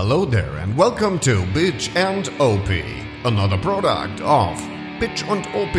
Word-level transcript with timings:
Hello 0.00 0.24
there 0.24 0.56
and 0.62 0.78
welcome 0.78 1.18
to 1.18 1.42
Bitch 1.52 1.90
and 1.96 2.28
OP, 2.38 2.68
another 3.24 3.58
product 3.58 4.20
of 4.20 4.56
Bitch 5.00 5.28
und 5.28 5.44
OP. 5.56 5.74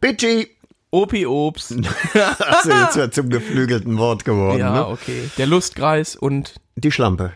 Bitchy! 0.00 0.48
Opi 0.92 1.24
Obst. 1.24 1.70
Also 2.14 2.70
jetzt 2.72 2.96
wird 2.96 3.14
zum 3.14 3.30
geflügelten 3.30 3.96
Wort 3.96 4.24
geworden. 4.24 4.58
Ja, 4.58 4.72
ne? 4.72 4.86
okay. 4.88 5.30
Der 5.38 5.46
Lustkreis 5.46 6.16
und 6.16 6.54
Die 6.74 6.90
Schlampe. 6.90 7.34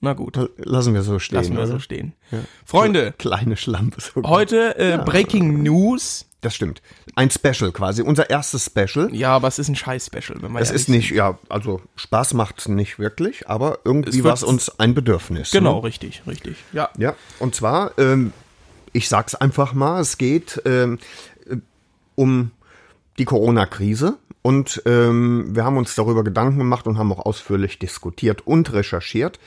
na 0.00 0.14
gut, 0.14 0.36
Lassen 0.56 0.92
wir 0.94 1.02
so 1.02 1.20
stehen. 1.20 1.36
lassen 1.36 1.52
wir 1.52 1.62
oder? 1.62 1.68
so 1.68 1.78
stehen. 1.78 2.14
Freunde, 2.64 3.14
Kleine 3.18 3.56
Schlampe. 3.56 4.00
sogar. 4.00 4.28
heute 4.28 4.76
äh, 4.76 4.98
Breaking 5.04 5.62
News. 5.62 6.25
Das 6.42 6.54
stimmt. 6.54 6.82
Ein 7.14 7.30
Special 7.30 7.72
quasi. 7.72 8.02
Unser 8.02 8.28
erstes 8.30 8.66
Special. 8.66 9.12
Ja, 9.14 9.30
aber 9.34 9.48
es 9.48 9.58
ist 9.58 9.68
ein 9.68 9.74
Scheiß-Special, 9.76 10.42
wenn 10.42 10.52
man 10.52 10.62
Es 10.62 10.70
ist 10.70 10.88
nicht, 10.88 11.10
ja, 11.10 11.38
also 11.48 11.80
Spaß 11.96 12.34
macht 12.34 12.68
nicht 12.68 12.98
wirklich, 12.98 13.48
aber 13.48 13.78
irgendwie 13.84 14.18
Es 14.18 14.24
war 14.24 14.34
es 14.34 14.42
uns 14.42 14.78
ein 14.78 14.94
Bedürfnis. 14.94 15.50
Genau, 15.50 15.76
Ne? 15.78 15.84
richtig, 15.84 16.22
richtig. 16.26 16.56
Ja. 16.72 16.90
Ja, 16.98 17.14
und 17.38 17.54
zwar, 17.54 17.98
ähm, 17.98 18.32
ich 18.92 19.08
sag's 19.08 19.34
einfach 19.34 19.72
mal, 19.72 20.00
es 20.00 20.18
geht 20.18 20.60
ähm, 20.66 20.98
äh, 21.48 21.56
um 22.14 22.50
die 23.18 23.24
Corona-Krise 23.24 24.18
und 24.42 24.82
ähm, 24.84 25.56
wir 25.56 25.64
haben 25.64 25.78
uns 25.78 25.94
darüber 25.94 26.22
Gedanken 26.22 26.58
gemacht 26.58 26.86
und 26.86 26.98
haben 26.98 27.10
auch 27.12 27.24
ausführlich 27.24 27.78
diskutiert 27.78 28.46
und 28.46 28.72
recherchiert. 28.74 29.40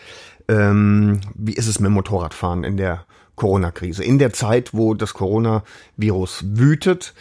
Ähm, 0.47 1.21
wie 1.35 1.53
ist 1.53 1.67
es 1.67 1.79
mit 1.79 1.85
dem 1.87 1.93
Motorradfahren 1.93 2.63
in 2.63 2.77
der 2.77 3.05
Corona-Krise? 3.39 4.03
In 4.03 4.19
der 4.19 4.33
Zeit, 4.33 4.73
wo 4.73 4.93
das 4.93 5.13
Coronavirus 5.15 6.43
wütet, 6.45 7.13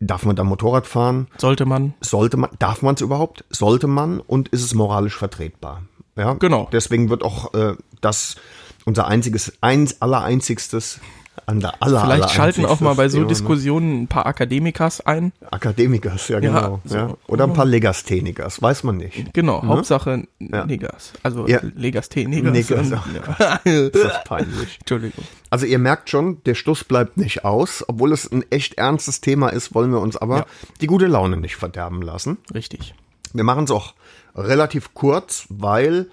darf 0.00 0.24
man 0.24 0.34
da 0.34 0.42
Motorrad 0.44 0.86
fahren? 0.86 1.28
Sollte 1.38 1.64
man. 1.66 1.94
Sollte 2.00 2.36
man, 2.36 2.50
darf 2.58 2.82
man 2.82 2.96
es 2.96 3.00
überhaupt? 3.00 3.44
Sollte 3.50 3.86
man 3.86 4.20
und 4.20 4.48
ist 4.48 4.64
es 4.64 4.74
moralisch 4.74 5.16
vertretbar? 5.16 5.82
Ja, 6.16 6.34
Genau. 6.34 6.68
Deswegen 6.72 7.10
wird 7.10 7.22
auch 7.22 7.54
äh, 7.54 7.76
das 8.00 8.36
unser 8.84 9.06
einziges, 9.06 9.52
eins, 9.60 10.00
allereinzigstes, 10.02 11.00
an 11.46 11.60
der 11.60 11.82
aller, 11.82 12.00
Vielleicht 12.02 12.30
schalten 12.30 12.64
auch 12.64 12.80
mal 12.80 12.94
bei 12.94 13.08
so 13.08 13.16
Thema, 13.18 13.22
ne? 13.24 13.28
Diskussionen 13.28 14.02
ein 14.02 14.08
paar 14.08 14.26
Akademikers 14.26 15.00
ein. 15.02 15.32
Akademikers, 15.50 16.28
ja 16.28 16.40
genau. 16.40 16.80
so. 16.84 16.96
ja. 16.96 17.14
Oder 17.26 17.44
ein 17.44 17.52
paar 17.52 17.64
Legasthenikers, 17.66 18.62
weiß 18.62 18.84
man 18.84 18.96
nicht. 18.96 19.32
Genau, 19.34 19.62
Hauptsache 19.62 20.26
Negas. 20.38 21.12
Also 21.22 21.42
Ne? 21.44 21.50
Ja. 21.50 21.60
Legasthee, 21.74 22.26
Negas. 22.26 22.52
Negas, 22.52 22.86
und- 22.92 23.14
ja. 23.14 23.60
ja. 23.64 23.88
Das 23.90 24.02
ist 24.02 24.24
peinlich. 24.24 24.76
Entschuldigung. 24.80 25.24
Also 25.50 25.66
ihr 25.66 25.78
merkt 25.78 26.08
schon, 26.10 26.42
der 26.44 26.54
Stuss 26.54 26.84
bleibt 26.84 27.16
nicht 27.16 27.44
aus. 27.44 27.84
Obwohl 27.86 28.12
es 28.12 28.30
ein 28.30 28.44
echt 28.50 28.74
ernstes 28.78 29.20
Thema 29.20 29.48
ist, 29.50 29.74
wollen 29.74 29.90
wir 29.92 30.00
uns 30.00 30.16
aber 30.16 30.38
Ja. 30.38 30.46
die 30.80 30.86
gute 30.86 31.06
Laune 31.06 31.36
nicht 31.36 31.56
verderben 31.56 32.00
lassen. 32.02 32.38
Richtig. 32.54 32.94
Wir 33.32 33.44
machen 33.44 33.64
es 33.64 33.70
auch 33.70 33.94
relativ 34.36 34.94
kurz, 34.94 35.46
weil 35.48 36.06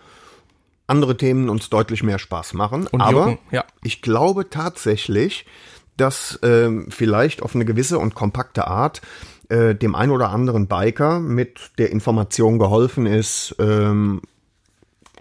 andere 0.88 1.18
Themen 1.18 1.50
uns 1.50 1.70
deutlich 1.70 2.04
mehr 2.04 2.20
Spaß 2.20 2.54
machen. 2.54 2.88
Und 2.88 3.02
Aber 3.02 3.30
jucken, 3.30 3.40
ja. 3.52 3.64
ich 3.84 4.02
glaube 4.02 4.50
tatsächlich, 4.50 5.46
dass 5.98 6.40
ähm, 6.44 6.88
vielleicht 6.90 7.42
auf 7.42 7.56
eine 7.56 7.66
gewisse 7.66 8.00
und 8.00 8.16
kompakte 8.16 8.68
Art 8.68 9.02
äh, 9.50 9.76
dem 9.76 9.96
ein 9.96 10.12
oder 10.12 10.30
anderen 10.30 10.68
Biker 10.68 11.20
mit 11.20 11.72
der 11.78 11.92
Information 11.92 12.60
geholfen 12.60 13.06
ist. 13.06 13.56
Ähm, 13.60 14.22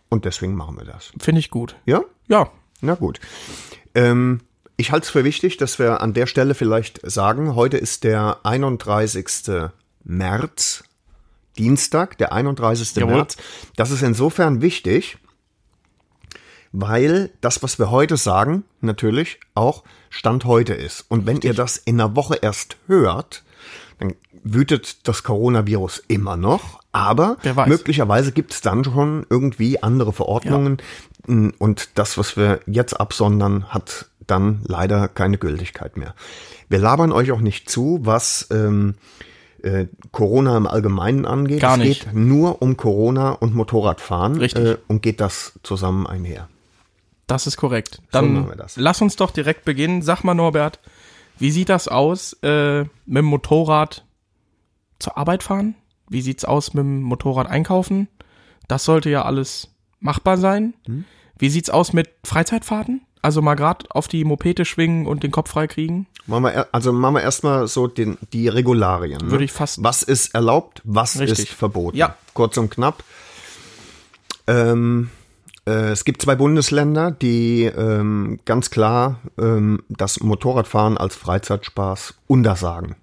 und 0.08 0.24
deswegen 0.24 0.54
machen 0.54 0.76
wir 0.78 0.84
das. 0.84 1.12
Finde 1.18 1.40
ich 1.40 1.50
gut. 1.50 1.76
Ja? 1.84 2.02
Ja. 2.28 2.50
Na 2.80 2.94
gut. 2.94 3.20
Ähm, 3.94 4.40
ich 4.76 4.92
halte 4.92 5.04
es 5.04 5.10
für 5.10 5.24
wichtig, 5.24 5.56
dass 5.58 5.78
wir 5.78 6.00
an 6.00 6.14
der 6.14 6.26
Stelle 6.26 6.54
vielleicht 6.54 7.00
sagen, 7.08 7.54
heute 7.54 7.76
ist 7.76 8.04
der 8.04 8.38
31. 8.44 9.70
März, 10.04 10.84
Dienstag, 11.58 12.16
der 12.18 12.32
31. 12.32 12.96
Jawohl. 12.96 13.16
März. 13.16 13.36
Das 13.76 13.90
ist 13.90 14.02
insofern 14.02 14.62
wichtig, 14.62 15.18
weil 16.72 17.30
das, 17.40 17.62
was 17.62 17.78
wir 17.78 17.90
heute 17.90 18.16
sagen, 18.16 18.64
natürlich 18.80 19.40
auch 19.54 19.82
Stand 20.08 20.44
heute 20.44 20.74
ist. 20.74 21.04
Und 21.08 21.26
wenn 21.26 21.40
ihr 21.40 21.54
das 21.54 21.76
in 21.76 22.00
einer 22.00 22.16
Woche 22.16 22.36
erst 22.40 22.76
hört, 22.86 23.42
dann 23.98 24.14
wütet 24.42 25.06
das 25.06 25.22
Coronavirus 25.22 26.02
immer 26.08 26.36
noch, 26.36 26.80
aber 26.92 27.36
möglicherweise 27.66 28.32
gibt 28.32 28.54
es 28.54 28.60
dann 28.60 28.84
schon 28.84 29.26
irgendwie 29.28 29.82
andere 29.82 30.12
Verordnungen 30.12 30.78
und 31.58 31.90
das, 31.96 32.16
was 32.18 32.36
wir 32.36 32.60
jetzt 32.66 32.94
absondern, 32.94 33.68
hat 33.68 34.06
dann 34.26 34.62
leider 34.64 35.08
keine 35.08 35.38
Gültigkeit 35.38 35.96
mehr. 35.96 36.14
Wir 36.68 36.78
labern 36.78 37.12
euch 37.12 37.32
auch 37.32 37.40
nicht 37.40 37.68
zu, 37.68 38.00
was 38.02 38.48
ähm, 38.50 38.94
äh, 39.62 39.86
Corona 40.12 40.56
im 40.56 40.66
Allgemeinen 40.66 41.26
angeht. 41.26 41.60
Gar 41.60 41.78
es 41.78 41.84
nicht. 41.84 42.04
geht 42.04 42.14
nur 42.14 42.62
um 42.62 42.76
Corona 42.76 43.32
und 43.32 43.54
Motorradfahren 43.54 44.38
Richtig. 44.38 44.64
Äh, 44.64 44.76
und 44.86 45.02
geht 45.02 45.20
das 45.20 45.58
zusammen 45.62 46.06
einher. 46.06 46.48
Das 47.30 47.46
ist 47.46 47.56
korrekt. 47.56 48.00
machen 48.12 48.34
Dann 48.34 48.48
wir 48.48 48.56
das. 48.56 48.76
lass 48.76 49.00
uns 49.00 49.16
doch 49.16 49.30
direkt 49.30 49.64
beginnen. 49.64 50.02
Sag 50.02 50.24
mal, 50.24 50.34
Norbert, 50.34 50.80
wie 51.38 51.50
sieht 51.50 51.68
das 51.68 51.88
aus 51.88 52.32
äh, 52.42 52.80
mit 52.80 52.90
dem 53.18 53.24
Motorrad 53.26 54.04
zur 54.98 55.16
Arbeit 55.16 55.42
fahren? 55.42 55.74
Wie 56.08 56.22
sieht's 56.22 56.44
aus 56.44 56.74
mit 56.74 56.82
dem 56.82 57.02
Motorrad 57.02 57.46
einkaufen? 57.46 58.08
Das 58.68 58.84
sollte 58.84 59.10
ja 59.10 59.24
alles 59.24 59.68
machbar 60.00 60.36
sein. 60.38 60.74
Hm. 60.86 61.04
Wie 61.38 61.48
sieht's 61.50 61.70
aus 61.70 61.92
mit 61.92 62.10
Freizeitfahrten? 62.24 63.02
Also 63.22 63.42
mal 63.42 63.54
grad 63.54 63.90
auf 63.90 64.08
die 64.08 64.24
Mopete 64.24 64.64
schwingen 64.64 65.06
und 65.06 65.22
den 65.22 65.30
Kopf 65.30 65.50
frei 65.50 65.66
kriegen? 65.66 66.06
Machen 66.26 66.44
wir, 66.44 66.68
also 66.72 66.92
machen 66.92 67.14
wir 67.16 67.22
erstmal 67.22 67.68
so 67.68 67.86
den, 67.86 68.16
die 68.32 68.48
Regularien. 68.48 69.20
Ne? 69.24 69.30
Würde 69.30 69.44
ich 69.44 69.52
fast- 69.52 69.82
Was 69.84 70.02
ist 70.02 70.34
erlaubt, 70.34 70.80
was 70.84 71.18
Richtig. 71.18 71.38
ist 71.40 71.48
verboten? 71.50 71.96
Ja. 71.96 72.16
Kurz 72.34 72.56
und 72.56 72.70
knapp. 72.70 73.04
Ähm, 74.46 75.10
äh, 75.10 75.19
es 75.72 76.04
gibt 76.04 76.22
zwei 76.22 76.34
Bundesländer, 76.36 77.10
die 77.10 77.64
ähm, 77.64 78.40
ganz 78.44 78.70
klar 78.70 79.20
ähm, 79.38 79.82
das 79.88 80.20
Motorradfahren 80.20 80.96
als 80.98 81.16
Freizeitspaß 81.16 82.14
untersagen. 82.26 82.96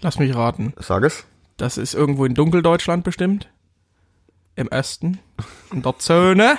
Lass 0.00 0.18
mich 0.18 0.34
raten. 0.34 0.72
Sag 0.78 1.04
es? 1.04 1.24
Das 1.56 1.78
ist 1.78 1.94
irgendwo 1.94 2.24
in 2.24 2.34
Dunkeldeutschland 2.34 3.04
bestimmt. 3.04 3.48
Im 4.56 4.68
Osten. 4.68 5.18
In 5.72 5.82
der 5.82 5.98
Zone. 5.98 6.58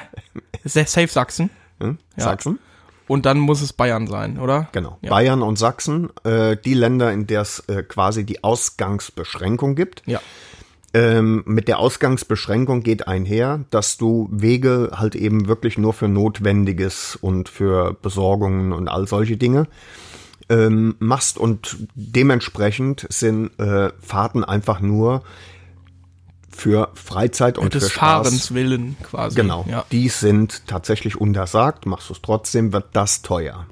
Sa- 0.63 0.85
Safe 0.85 1.07
Sachsen. 1.07 1.49
Hm? 1.79 1.97
Ja. 2.17 2.23
Sachsen? 2.23 2.59
Und 3.07 3.25
dann 3.25 3.37
muss 3.37 3.61
es 3.61 3.73
Bayern 3.73 4.07
sein, 4.07 4.39
oder? 4.39 4.69
Genau. 4.71 4.97
Ja. 5.01 5.09
Bayern 5.09 5.41
und 5.41 5.59
Sachsen, 5.59 6.09
äh, 6.23 6.55
die 6.55 6.73
Länder, 6.73 7.11
in 7.11 7.27
der 7.27 7.41
es 7.41 7.59
äh, 7.67 7.83
quasi 7.83 8.23
die 8.25 8.43
Ausgangsbeschränkung 8.45 9.75
gibt. 9.75 10.01
Ja. 10.05 10.21
Ähm, 10.95 11.41
mit 11.47 11.67
der 11.67 11.79
Ausgangsbeschränkung 11.79 12.83
geht 12.83 13.07
einher, 13.07 13.65
dass 13.71 13.97
du 13.97 14.29
Wege 14.31 14.91
halt 14.95 15.15
eben 15.15 15.47
wirklich 15.47 15.77
nur 15.79 15.93
für 15.93 16.07
Notwendiges 16.07 17.15
und 17.19 17.49
für 17.49 17.93
Besorgungen 17.99 18.71
und 18.73 18.87
all 18.87 19.07
solche 19.07 19.35
Dinge 19.37 19.67
ähm, 20.49 20.95
machst 20.99 21.37
und 21.39 21.77
dementsprechend 21.95 23.07
sind 23.09 23.57
äh, 23.59 23.89
Fahrten 24.01 24.43
einfach 24.43 24.81
nur 24.81 25.23
für 26.55 26.89
Freizeit 26.93 27.57
und 27.57 27.73
Des 27.73 27.85
für 27.85 27.89
Spaß. 27.89 28.27
Fahrens 28.27 28.53
willen 28.53 28.95
quasi. 29.01 29.35
Genau, 29.35 29.65
Ja. 29.67 29.85
die 29.91 30.09
sind 30.09 30.67
tatsächlich 30.67 31.19
untersagt. 31.19 31.87
Machst 31.87 32.09
du 32.09 32.13
es 32.13 32.21
trotzdem, 32.21 32.71
wird 32.71 32.85
das 32.93 33.23
teuer. 33.23 33.65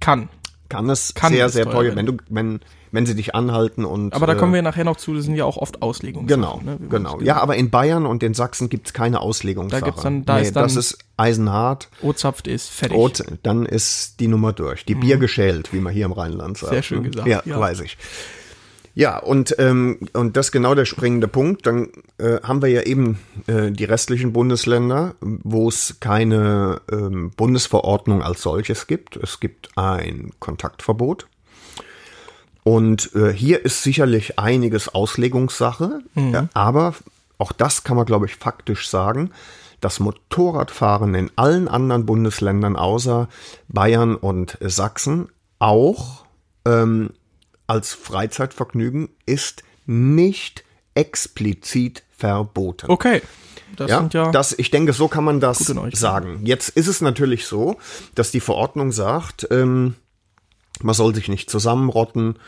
Kann. 0.00 0.30
Kann 0.70 0.88
es 0.88 1.12
Kann 1.12 1.34
sehr, 1.34 1.46
es 1.46 1.52
sehr 1.52 1.66
teuer 1.66 1.94
werden. 1.94 1.96
wenn 1.96 2.06
du, 2.06 2.16
wenn, 2.30 2.60
wenn 2.92 3.06
sie 3.06 3.14
dich 3.16 3.34
anhalten 3.34 3.84
und. 3.84 4.14
Aber 4.14 4.26
da 4.26 4.34
äh, 4.34 4.36
kommen 4.36 4.54
wir 4.54 4.62
nachher 4.62 4.84
noch 4.84 4.96
zu, 4.96 5.14
das 5.14 5.24
sind 5.24 5.34
ja 5.34 5.44
auch 5.44 5.56
oft 5.56 5.82
Auslegungen. 5.82 6.26
Genau, 6.28 6.60
ne, 6.64 6.78
genau. 6.88 7.20
Ja, 7.20 7.38
aber 7.38 7.56
in 7.56 7.70
Bayern 7.70 8.06
und 8.06 8.22
in 8.22 8.34
Sachsen 8.34 8.68
gibt's 8.68 8.92
keine 8.92 9.20
Auslegungssache. 9.20 9.80
Da 9.80 9.86
gibt's 9.86 10.02
dann- 10.02 10.24
da 10.24 10.38
ist 10.38 10.54
dann- 10.54 10.62
das 10.64 10.76
ist 10.76 10.98
eisenhart. 11.16 11.88
O-Zapft 12.02 12.46
ist 12.46 12.68
fertig. 12.68 12.96
Rot, 12.96 13.24
dann 13.42 13.66
ist 13.66 14.20
die 14.20 14.28
Nummer 14.28 14.52
durch. 14.52 14.84
Die 14.84 14.94
Bier 14.94 15.16
geschält, 15.16 15.72
wie 15.72 15.80
man 15.80 15.92
hier 15.92 16.04
im 16.06 16.12
Rheinland 16.12 16.58
sagt. 16.58 16.70
Mhm. 16.72 16.76
Sehr 16.76 16.82
schön 16.82 17.02
ne? 17.02 17.10
gesagt, 17.10 17.28
Ja, 17.28 17.42
ja. 17.44 17.58
weiß 17.58 17.80
ich. 17.80 17.96
Ja, 18.94 19.18
und, 19.18 19.56
ähm, 19.58 20.00
und 20.12 20.36
das 20.36 20.48
ist 20.48 20.52
genau 20.52 20.74
der 20.74 20.84
springende 20.84 21.26
Punkt. 21.26 21.66
Dann 21.66 21.88
äh, 22.18 22.40
haben 22.42 22.60
wir 22.60 22.68
ja 22.68 22.82
eben 22.82 23.18
äh, 23.46 23.70
die 23.70 23.84
restlichen 23.84 24.34
Bundesländer, 24.34 25.14
wo 25.20 25.68
es 25.68 25.96
keine 26.00 26.82
ähm, 26.92 27.30
Bundesverordnung 27.34 28.22
als 28.22 28.42
solches 28.42 28.86
gibt. 28.86 29.16
Es 29.16 29.40
gibt 29.40 29.70
ein 29.78 30.32
Kontaktverbot. 30.40 31.26
Und 32.64 33.14
äh, 33.14 33.32
hier 33.32 33.64
ist 33.64 33.82
sicherlich 33.82 34.38
einiges 34.38 34.88
Auslegungssache, 34.94 36.00
ja, 36.14 36.48
aber 36.54 36.94
auch 37.38 37.52
das 37.52 37.82
kann 37.82 37.96
man, 37.96 38.06
glaube 38.06 38.26
ich, 38.26 38.36
faktisch 38.36 38.88
sagen. 38.88 39.30
Das 39.80 39.98
Motorradfahren 39.98 41.14
in 41.16 41.30
allen 41.34 41.66
anderen 41.66 42.06
Bundesländern 42.06 42.76
außer 42.76 43.28
Bayern 43.66 44.14
und 44.14 44.56
Sachsen 44.60 45.28
auch 45.58 46.24
ähm, 46.64 47.10
als 47.66 47.94
Freizeitvergnügen 47.94 49.08
ist 49.26 49.64
nicht 49.86 50.62
explizit 50.94 52.04
verboten. 52.16 52.90
Okay. 52.90 53.22
Das 53.76 53.90
Ja, 53.90 53.98
sind 53.98 54.14
ja. 54.14 54.30
das, 54.30 54.52
ich 54.56 54.70
denke, 54.70 54.92
so 54.92 55.08
kann 55.08 55.24
man 55.24 55.40
das 55.40 55.72
sagen. 55.92 56.40
Jetzt 56.44 56.68
ist 56.68 56.86
es 56.86 57.00
natürlich 57.00 57.46
so, 57.46 57.78
dass 58.14 58.30
die 58.30 58.40
Verordnung 58.40 58.92
sagt, 58.92 59.48
ähm, 59.50 59.94
Man 60.84 60.94
soll 60.94 61.14
sich 61.14 61.28
nicht 61.28 61.48
zusammenrotten 61.50 62.38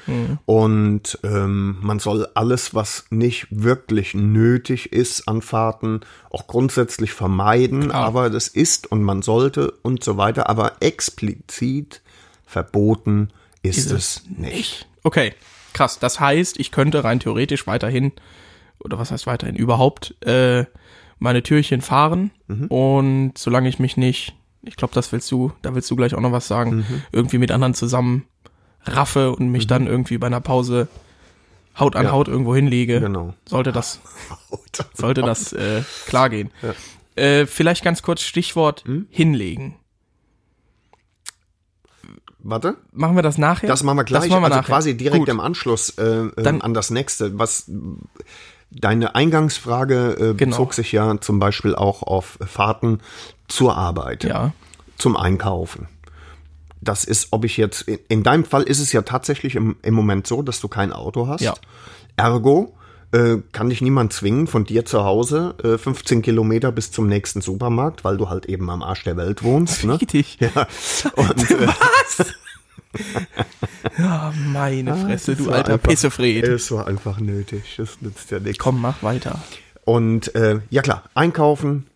und 0.46 1.18
ähm, 1.22 1.76
man 1.80 1.98
soll 1.98 2.28
alles, 2.34 2.74
was 2.74 3.04
nicht 3.10 3.46
wirklich 3.50 4.14
nötig 4.14 4.92
ist 4.92 5.28
an 5.28 5.42
Fahrten, 5.42 6.00
auch 6.30 6.46
grundsätzlich 6.46 7.12
vermeiden. 7.12 7.88
Klar. 7.88 8.04
Aber 8.06 8.30
das 8.30 8.48
ist 8.48 8.90
und 8.90 9.02
man 9.02 9.22
sollte 9.22 9.70
und 9.82 10.02
so 10.04 10.16
weiter. 10.16 10.48
Aber 10.48 10.72
explizit 10.80 12.02
verboten 12.46 13.30
ist, 13.62 13.90
es 13.90 14.22
nicht. 14.28 14.86
Okay, 15.02 15.32
krass. 15.72 15.98
Das 15.98 16.20
heißt, 16.20 16.58
ich 16.60 16.70
könnte 16.70 17.04
rein 17.04 17.20
theoretisch 17.20 17.66
weiterhin, 17.66 18.12
oder 18.78 18.98
was 18.98 19.10
heißt 19.10 19.26
weiterhin, 19.26 19.56
überhaupt 19.56 20.14
äh, 20.24 20.64
meine 21.18 21.42
Türchen 21.42 21.80
fahren 21.80 22.30
Mhm. 22.46 22.66
und 22.66 23.32
solange 23.38 23.68
ich 23.68 23.78
mich 23.78 23.96
nicht, 23.96 24.34
ich 24.66 24.76
glaube, 24.76 24.94
das 24.94 25.10
willst 25.12 25.30
du, 25.30 25.52
da 25.62 25.74
willst 25.74 25.90
du 25.90 25.96
gleich 25.96 26.14
auch 26.14 26.20
noch 26.20 26.32
was 26.32 26.46
sagen, 26.48 26.76
Mhm. 26.76 27.02
irgendwie 27.12 27.38
mit 27.38 27.50
anderen 27.52 27.74
zusammen 27.74 28.24
raffe 28.84 29.32
und 29.32 29.48
mich 29.50 29.66
dann 29.66 29.86
irgendwie 29.86 30.18
bei 30.18 30.26
einer 30.26 30.40
Pause 30.40 30.88
Haut 31.78 31.96
an 31.96 32.04
Ja. 32.04 32.12
Haut 32.12 32.28
irgendwo 32.28 32.54
hinlege, 32.54 33.00
Genau. 33.00 33.34
sollte 33.48 33.72
das, 33.72 34.00
sollte 34.94 35.22
das 35.22 35.52
äh, 35.52 35.82
klar 36.06 36.30
gehen. 36.30 36.50
Äh, 37.16 37.46
vielleicht 37.46 37.82
ganz 37.82 38.02
kurz 38.02 38.22
Stichwort 38.22 38.84
Hm? 38.86 39.06
hinlegen. 39.10 39.74
Warte, 42.46 42.76
Machen 42.92 43.16
wir 43.16 43.22
das 43.22 43.38
nachher? 43.38 43.66
das 43.68 43.82
machen 43.82 43.96
wir 43.96 44.04
gleich, 44.04 44.22
Das 44.24 44.30
machen 44.30 44.42
wir 44.42 44.46
also 44.46 44.56
nachher. 44.58 44.66
quasi 44.68 44.96
direkt 44.96 45.20
Gut. 45.20 45.28
im 45.30 45.40
Anschluss 45.40 45.90
äh, 45.98 46.28
Dann- 46.36 46.60
an 46.60 46.74
das 46.74 46.90
nächste. 46.90 47.38
Was 47.38 47.70
deine 48.74 49.14
Eingangsfrage 49.14 50.12
äh, 50.12 50.34
Genau. 50.34 50.56
bezog 50.56 50.74
sich 50.74 50.92
ja 50.92 51.20
zum 51.20 51.38
Beispiel 51.38 51.74
auch 51.74 52.02
auf 52.02 52.38
Fahrten 52.46 53.00
zur 53.48 53.76
Arbeit. 53.76 54.24
Ja, 54.24 54.52
zum 54.98 55.16
Einkaufen. 55.16 55.88
Das 56.80 57.04
ist, 57.04 57.28
ob 57.30 57.44
ich 57.44 57.56
jetzt, 57.56 57.82
in, 57.82 57.98
in 58.08 58.22
deinem 58.22 58.44
Fall 58.44 58.62
ist 58.62 58.78
es 58.78 58.92
ja 58.92 59.02
tatsächlich 59.02 59.56
im, 59.56 59.76
im 59.82 59.94
Moment 59.94 60.26
so, 60.26 60.42
dass 60.42 60.60
du 60.60 60.68
kein 60.68 60.92
Auto 60.92 61.26
hast. 61.26 61.40
Ja. 61.40 61.54
Ergo 62.16 62.74
äh, 63.12 63.38
kann 63.52 63.70
dich 63.70 63.80
niemand 63.80 64.12
zwingen, 64.12 64.46
von 64.46 64.64
dir 64.64 64.84
zu 64.84 65.04
Hause 65.04 65.54
äh, 65.62 65.78
15 65.78 66.20
Kilometer 66.22 66.72
bis 66.72 66.90
zum 66.90 67.06
nächsten 67.06 67.40
Supermarkt, 67.40 68.04
weil 68.04 68.16
du 68.16 68.28
halt 68.28 68.46
eben 68.46 68.68
am 68.70 68.82
Arsch 68.82 69.04
der 69.04 69.16
Welt 69.16 69.42
wohnst. 69.42 69.84
Ne? 69.84 69.94
richtig. 70.00 70.38
Ja. 70.40 70.66
Und, 71.16 71.50
äh, 71.50 71.66
Ja, 73.98 74.32
meine 74.52 74.94
Fresse, 74.96 75.34
das 75.36 75.44
du 75.44 75.50
alter 75.50 75.74
einfach- 75.74 75.88
Pissefred. 75.88 76.44
Es 76.48 76.70
war 76.70 76.86
einfach 76.86 77.18
nötig. 77.20 77.74
Das 77.76 78.00
nützt 78.00 78.30
ja 78.30 78.38
nichts. 78.40 78.58
Komm, 78.58 78.80
mach 78.80 79.02
weiter. 79.02 79.40
Und 79.84 80.34
äh, 80.34 80.60
ja 80.70 80.82
klar, 80.82 81.04
einkaufen, 81.14 81.86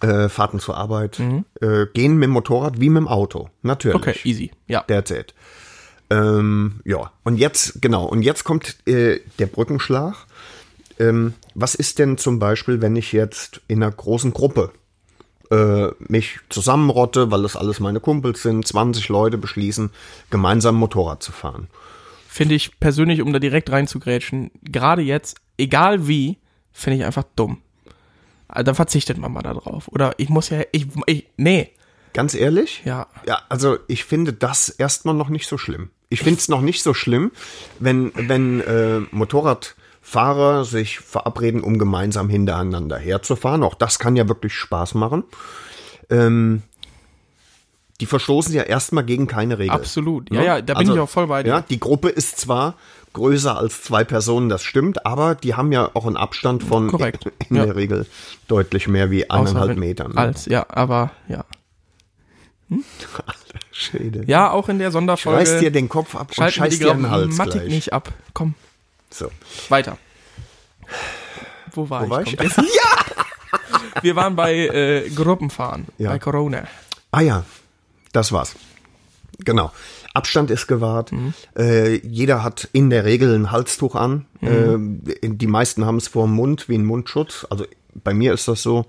äh, 0.00 0.28
Fahrten 0.28 0.60
zur 0.60 0.76
Arbeit, 0.76 1.18
äh, 1.60 1.86
gehen 1.94 2.14
mit 2.16 2.24
dem 2.28 2.30
Motorrad 2.32 2.80
wie 2.80 2.90
mit 2.90 3.00
dem 3.00 3.08
Auto. 3.08 3.48
Natürlich. 3.62 3.96
Mhm. 3.96 4.02
Okay, 4.08 4.18
easy. 4.24 4.50
Ja. 4.66 4.82
That's 4.82 5.10
it. 5.10 5.34
Ähm, 6.10 6.80
ja, 6.84 7.10
und 7.22 7.38
jetzt, 7.38 7.80
genau, 7.80 8.04
und 8.04 8.22
jetzt 8.22 8.44
kommt 8.44 8.76
äh, 8.86 9.20
der 9.38 9.46
Brückenschlag. 9.46 10.14
Ähm, 10.98 11.34
was 11.54 11.74
ist 11.74 11.98
denn 11.98 12.18
zum 12.18 12.38
Beispiel, 12.38 12.80
wenn 12.82 12.94
ich 12.94 13.12
jetzt 13.12 13.62
in 13.68 13.82
einer 13.82 13.90
großen 13.90 14.32
Gruppe 14.32 14.70
äh, 15.50 15.88
mich 15.98 16.38
zusammenrotte, 16.48 17.30
weil 17.30 17.42
das 17.42 17.56
alles 17.56 17.80
meine 17.80 18.00
Kumpels 18.00 18.42
sind, 18.42 18.66
20 18.66 19.08
Leute 19.08 19.38
beschließen, 19.38 19.90
gemeinsam 20.30 20.76
Motorrad 20.76 21.22
zu 21.22 21.32
fahren? 21.32 21.68
Finde 22.28 22.54
ich 22.54 22.78
persönlich, 22.80 23.22
um 23.22 23.32
da 23.32 23.38
direkt 23.38 23.70
reinzugrätschen, 23.70 24.50
gerade 24.62 25.02
jetzt, 25.02 25.36
egal 25.56 26.08
wie, 26.08 26.38
finde 26.72 26.98
ich 26.98 27.04
einfach 27.04 27.24
dumm. 27.36 27.58
Also, 28.48 28.64
dann 28.64 28.74
verzichtet 28.74 29.18
man 29.18 29.32
mal 29.32 29.42
da 29.42 29.54
drauf. 29.54 29.88
Oder 29.88 30.14
ich 30.18 30.28
muss 30.28 30.50
ja, 30.50 30.62
ich, 30.72 30.86
ich 31.06 31.26
nee, 31.36 31.72
Ganz 32.14 32.34
ehrlich? 32.34 32.82
ja. 32.84 33.08
Ja, 33.26 33.42
also 33.48 33.76
ich 33.88 34.04
finde 34.04 34.32
das 34.32 34.68
erstmal 34.68 35.14
noch 35.14 35.28
nicht 35.28 35.48
so 35.48 35.58
schlimm. 35.58 35.90
Ich 36.08 36.20
finde 36.20 36.38
es 36.38 36.48
noch 36.48 36.60
nicht 36.60 36.82
so 36.82 36.94
schlimm, 36.94 37.32
wenn, 37.80 38.12
wenn 38.14 38.60
äh, 38.60 39.00
Motorradfahrer 40.04 40.64
sich 40.64 41.00
verabreden, 41.00 41.60
um 41.62 41.78
gemeinsam 41.78 42.28
hintereinander 42.28 42.98
herzufahren. 42.98 43.62
Auch 43.62 43.74
das 43.74 43.98
kann 43.98 44.16
ja 44.16 44.28
wirklich 44.28 44.54
Spaß 44.54 44.94
machen. 44.94 45.24
Ähm, 46.10 46.62
die 48.00 48.06
verstoßen 48.06 48.52
ja 48.54 48.62
erstmal 48.62 49.04
gegen 49.04 49.26
keine 49.26 49.58
Regel. 49.58 49.70
Absolut. 49.72 50.30
Ja, 50.30 50.40
Ne? 50.40 50.46
ja, 50.46 50.60
da 50.62 50.74
bin 50.74 50.90
ich 50.92 50.98
auch 50.98 51.08
voll 51.08 51.26
bei 51.28 51.42
dir. 51.42 51.48
Ja, 51.50 51.60
die 51.62 51.80
Gruppe 51.80 52.08
ist 52.08 52.38
zwar 52.38 52.74
größer 53.12 53.56
als 53.56 53.82
zwei 53.82 54.02
Personen, 54.04 54.48
das 54.48 54.62
stimmt, 54.64 55.06
aber 55.06 55.36
die 55.36 55.54
haben 55.54 55.70
ja 55.70 55.90
auch 55.94 56.04
einen 56.06 56.16
Abstand 56.16 56.64
von 56.64 56.88
Korrekt. 56.88 57.26
in 57.48 57.56
Ja. 57.56 57.66
der 57.66 57.76
Regel 57.76 58.06
deutlich 58.48 58.88
mehr 58.88 59.10
wie 59.10 59.30
eineinhalb 59.30 59.76
Metern. 59.78 60.10
ne? 60.12 60.16
Als, 60.18 60.46
ja, 60.46 60.66
aber, 60.68 61.12
ja. 61.28 61.44
Schäde. 63.70 64.24
Ja, 64.26 64.50
auch 64.50 64.68
in 64.68 64.78
der 64.80 64.90
Sonderfolge. 64.90 65.38
Reiß 65.38 65.58
dir 65.60 65.70
den 65.70 65.88
Kopf 65.88 66.14
ab 66.16 66.32
und 66.36 66.52
scheiß 66.52 66.78
dir 66.78 66.92
den 66.94 67.10
Hals 67.10 67.36
Grammatik 67.36 67.60
gleich. 67.62 67.70
nicht 67.72 67.92
ab. 67.92 68.12
Komm, 68.32 68.54
So. 69.14 69.30
weiter. 69.68 69.96
Wo 71.72 71.88
war 71.88 72.02
Wo 72.08 72.18
ich? 72.18 72.36
war 72.38 72.44
ich? 72.44 72.56
ja! 72.56 73.62
Wir 74.02 74.16
waren 74.16 74.34
bei 74.34 74.54
äh, 74.54 75.08
Gruppenfahren, 75.10 75.86
Ja. 75.98 76.10
bei 76.10 76.18
Corona. 76.18 76.66
Ah 77.12 77.20
ja, 77.20 77.44
das 78.12 78.32
war's. 78.32 78.56
Genau. 79.38 79.70
Abstand 80.14 80.50
ist 80.50 80.66
gewahrt. 80.66 81.12
Mhm. 81.12 81.32
Äh, 81.56 81.96
jeder 82.06 82.42
hat 82.42 82.68
in 82.72 82.90
der 82.90 83.04
Regel 83.04 83.34
ein 83.34 83.50
Halstuch 83.52 83.94
an. 83.94 84.26
Mhm. 84.40 85.02
Äh, 85.22 85.28
die 85.28 85.46
meisten 85.46 85.84
haben 85.84 85.96
es 85.98 86.08
vor 86.08 86.26
dem 86.26 86.34
Mund 86.34 86.68
wie 86.68 86.76
ein 86.76 86.84
Mundschutz. 86.84 87.46
Also 87.50 87.66
bei 87.94 88.14
mir 88.14 88.32
ist 88.34 88.48
das 88.48 88.62
so. 88.62 88.86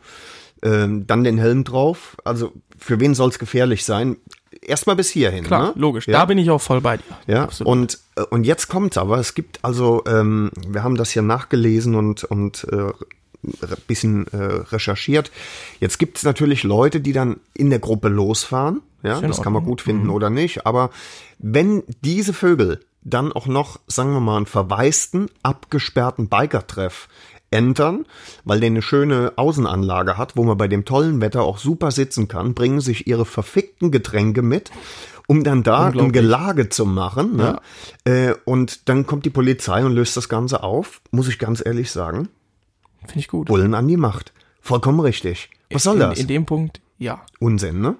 Ähm, 0.63 1.05
dann 1.05 1.23
den 1.23 1.37
Helm 1.37 1.63
drauf. 1.63 2.17
Also 2.23 2.51
für 2.77 2.99
wen 2.99 3.13
soll 3.13 3.29
es 3.29 3.37
gefährlich 3.39 3.85
sein? 3.85 4.17
Erstmal 4.65 4.95
bis 4.95 5.09
hierhin. 5.09 5.43
Klar, 5.43 5.67
ne? 5.67 5.73
logisch. 5.75 6.07
Ja. 6.07 6.19
Da 6.19 6.25
bin 6.25 6.37
ich 6.37 6.49
auch 6.49 6.61
voll 6.61 6.81
bei 6.81 6.97
dir. 6.97 7.03
Ja, 7.27 7.43
Absolut. 7.43 7.71
und, 7.71 7.99
äh, 8.15 8.21
und 8.21 8.45
jetzt 8.45 8.67
kommt's 8.67 8.97
aber, 8.97 9.19
es 9.19 9.33
gibt 9.33 9.59
also, 9.63 10.03
ähm, 10.07 10.51
wir 10.67 10.83
haben 10.83 10.95
das 10.95 11.11
hier 11.11 11.21
nachgelesen 11.21 11.95
und, 11.95 12.23
und 12.23 12.65
äh, 12.71 12.91
ein 13.45 13.77
bisschen 13.87 14.27
äh, 14.27 14.37
recherchiert. 14.37 15.31
Jetzt 15.79 15.99
gibt's 15.99 16.23
natürlich 16.23 16.63
Leute, 16.63 16.99
die 16.99 17.13
dann 17.13 17.37
in 17.53 17.69
der 17.69 17.79
Gruppe 17.79 18.07
losfahren. 18.07 18.81
Ja, 19.03 19.21
das 19.21 19.41
kann 19.43 19.53
man. 19.53 19.61
Mhm. 19.63 19.67
gut 19.67 19.81
finden 19.81 20.09
oder 20.09 20.31
nicht. 20.31 20.65
Aber 20.65 20.89
wenn 21.37 21.83
diese 22.01 22.33
Vögel 22.33 22.79
dann 23.05 23.31
auch 23.31 23.45
noch, 23.45 23.79
sagen 23.85 24.13
wir 24.13 24.19
mal, 24.19 24.37
einen 24.37 24.47
verwaisten, 24.47 25.29
abgesperrten 25.43 26.27
Biker-Treff 26.27 27.07
entern, 27.51 28.05
weil 28.43 28.59
der 28.59 28.67
eine 28.67 28.81
schöne 28.81 29.33
Außenanlage 29.35 30.17
hat, 30.17 30.35
wo 30.35 30.43
man 30.43 30.57
bei 30.57 30.67
dem 30.67 30.85
tollen 30.85 31.21
Wetter 31.21 31.43
auch 31.43 31.57
super 31.57 31.91
sitzen 31.91 32.27
kann, 32.27 32.53
bringen 32.53 32.81
sich 32.81 33.07
ihre 33.07 33.25
verfickten 33.25 33.91
Getränke 33.91 34.41
mit, 34.41 34.71
um 35.27 35.43
dann 35.43 35.63
da 35.63 35.87
ein. 35.87 36.11
Gelage 36.11 36.69
zu 36.69 36.85
machen. 36.85 37.35
Ne? 37.35 37.59
Äh, 38.05 38.33
und 38.45 38.89
dann 38.89 39.05
kommt 39.05 39.25
die 39.25 39.29
Polizei 39.29 39.85
und 39.85 39.93
löst 39.93 40.17
das 40.17 40.29
Ganze 40.29 40.63
auf, 40.63 41.01
muss 41.11 41.27
ich 41.27 41.39
ganz 41.39 41.65
ehrlich 41.65 41.91
sagen. 41.91 42.29
Finde 42.99 43.19
ich 43.19 43.27
gut. 43.27 43.47
Bullen 43.47 43.73
an 43.73 43.87
die 43.87 43.97
Macht. 43.97 44.33
Vollkommen 44.61 44.99
richtig. 44.99 45.49
Was 45.71 45.83
soll 45.83 45.95
in, 45.95 45.99
das? 45.99 46.19
In 46.19 46.27
dem 46.27 46.45
Punkt, 46.45 46.81
ja. 46.97 47.21
Unsinn, 47.39 47.81
ne? 47.81 47.95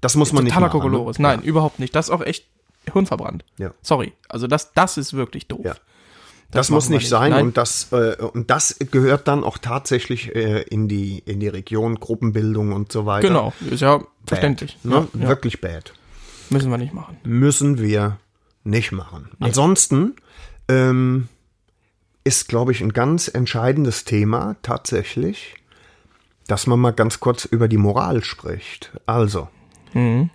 Das 0.00 0.16
muss 0.16 0.32
man 0.32 0.44
Totaler 0.46 0.66
nicht 0.66 0.74
machen. 0.74 0.92
Ne? 0.92 1.12
Nein, 1.18 1.42
überhaupt 1.42 1.78
nicht. 1.78 1.94
Das 1.94 2.06
ist 2.06 2.10
auch 2.10 2.22
echt 2.22 2.46
hirnverbrannt. 2.90 3.44
Ja. 3.58 3.72
Sorry. 3.82 4.12
Also 4.28 4.46
das, 4.46 4.72
das 4.72 4.96
ist 4.96 5.12
wirklich 5.12 5.46
doof. 5.46 5.64
Ja. 5.64 5.74
Das, 6.50 6.68
muss 6.70 6.84
machen 6.84 6.92
wir 6.92 6.98
nicht 6.98 7.08
sein 7.08 7.30
Nein. 7.30 7.46
und 7.46 7.56
das 7.56 7.92
äh, 7.92 8.16
und 8.16 8.50
das 8.50 8.76
gehört 8.90 9.28
dann 9.28 9.44
auch 9.44 9.58
tatsächlich 9.58 10.34
äh, 10.34 10.62
in 10.62 10.88
die 10.88 11.22
in 11.24 11.38
die 11.38 11.48
Region 11.48 11.94
Gruppenbildung 11.96 12.72
und 12.72 12.90
so 12.90 13.06
weiter. 13.06 13.28
Genau, 13.28 13.52
ist 13.70 13.80
ja 13.80 13.98
Bad, 13.98 14.06
verständlich. 14.26 14.78
Ne? 14.82 15.06
Ja, 15.14 15.20
ja. 15.20 15.28
Wirklich 15.28 15.60
bad. 15.60 15.92
Müssen 16.48 16.70
wir 16.70 16.78
nicht 16.78 16.92
machen. 16.92 17.16
Müssen 17.22 17.78
wir 17.78 18.18
nicht 18.64 18.90
machen. 18.90 19.28
Ansonsten 19.38 20.16
ähm, 20.68 21.28
ist, 22.24 22.48
glaube 22.48 22.72
ich, 22.72 22.80
ein 22.80 22.92
ganz 22.92 23.28
entscheidendes 23.28 24.04
Thema 24.04 24.56
tatsächlich, 24.62 25.54
dass 26.48 26.66
man 26.66 26.80
mal 26.80 26.90
ganz 26.92 27.20
kurz 27.20 27.44
über 27.44 27.68
die 27.68 27.76
Moral 27.78 28.24
spricht. 28.24 28.90
Also, 29.06 29.48
Mhm. 29.94 30.30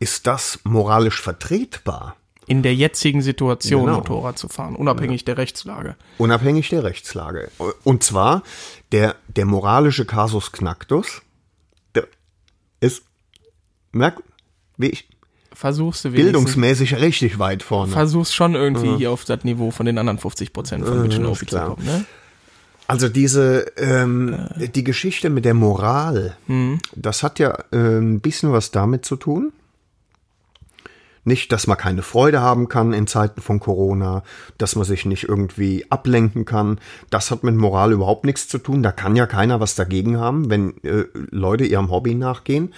ist 0.00 0.26
das 0.26 0.60
moralisch 0.64 1.20
vertretbar? 1.20 2.16
In 2.46 2.62
der 2.62 2.74
jetzigen 2.74 3.22
Situation 3.22 3.86
Genau. 3.86 3.98
Motorrad 3.98 4.38
zu 4.38 4.48
fahren, 4.48 4.76
unabhängig 4.76 5.24
der 5.24 5.36
Rechtslage. 5.36 5.96
Unabhängig 6.18 6.68
der 6.68 6.84
Rechtslage. 6.84 7.50
Und 7.84 8.02
zwar 8.04 8.42
der, 8.92 9.16
der 9.28 9.46
moralische 9.46 10.04
Kasus 10.04 10.52
Knacktus, 10.52 11.22
der 11.94 12.06
ist, 12.80 13.02
merk, 13.92 14.22
wie 14.76 14.88
ich, 14.90 15.08
Versuchst 15.52 16.04
du 16.04 16.10
bildungsmäßig 16.10 17.00
richtig 17.00 17.38
weit 17.38 17.62
vorne. 17.62 17.90
versuchst 17.90 18.34
schon 18.34 18.54
irgendwie 18.54 18.94
hier 18.96 19.10
auf 19.10 19.24
das 19.24 19.42
Niveau 19.42 19.70
von 19.70 19.86
den 19.86 19.96
anderen 19.96 20.18
50 20.18 20.52
Prozent 20.52 20.84
von 20.86 21.26
Office 21.26 21.48
zu 21.48 21.56
kommen, 21.58 21.84
ne? 21.84 22.04
Also 22.88 23.08
diese, 23.08 23.60
ähm, 23.78 24.48
die 24.74 24.84
Geschichte 24.84 25.30
mit 25.30 25.44
der 25.46 25.54
Moral, 25.54 26.36
Mhm. 26.46 26.78
das 26.94 27.22
hat 27.24 27.38
ja 27.40 27.52
äh, 27.72 27.76
ein 27.98 28.20
bisschen 28.20 28.52
was 28.52 28.70
damit 28.70 29.04
zu 29.06 29.16
tun, 29.16 29.50
Nicht, 31.26 31.50
dass 31.50 31.66
man 31.66 31.76
keine 31.76 32.02
Freude 32.02 32.40
haben 32.40 32.68
kann 32.68 32.92
in 32.92 33.08
Zeiten 33.08 33.40
von 33.42 33.58
Corona, 33.58 34.22
dass 34.58 34.76
man 34.76 34.84
sich 34.84 35.04
nicht 35.04 35.24
irgendwie 35.24 35.84
ablenken 35.90 36.44
kann. 36.44 36.78
Das 37.10 37.32
hat 37.32 37.42
mit 37.42 37.56
Moral 37.56 37.90
überhaupt 37.90 38.24
nichts 38.24 38.46
zu 38.46 38.58
tun. 38.58 38.82
Da 38.84 38.92
kann 38.92 39.16
ja 39.16 39.26
keiner 39.26 39.58
was 39.58 39.74
dagegen 39.74 40.18
haben, 40.18 40.50
wenn 40.50 40.82
äh, 40.84 41.06
Leute 41.30 41.64
ihrem 41.64 41.90
Hobby 41.90 42.14
nachgehen. 42.14 42.72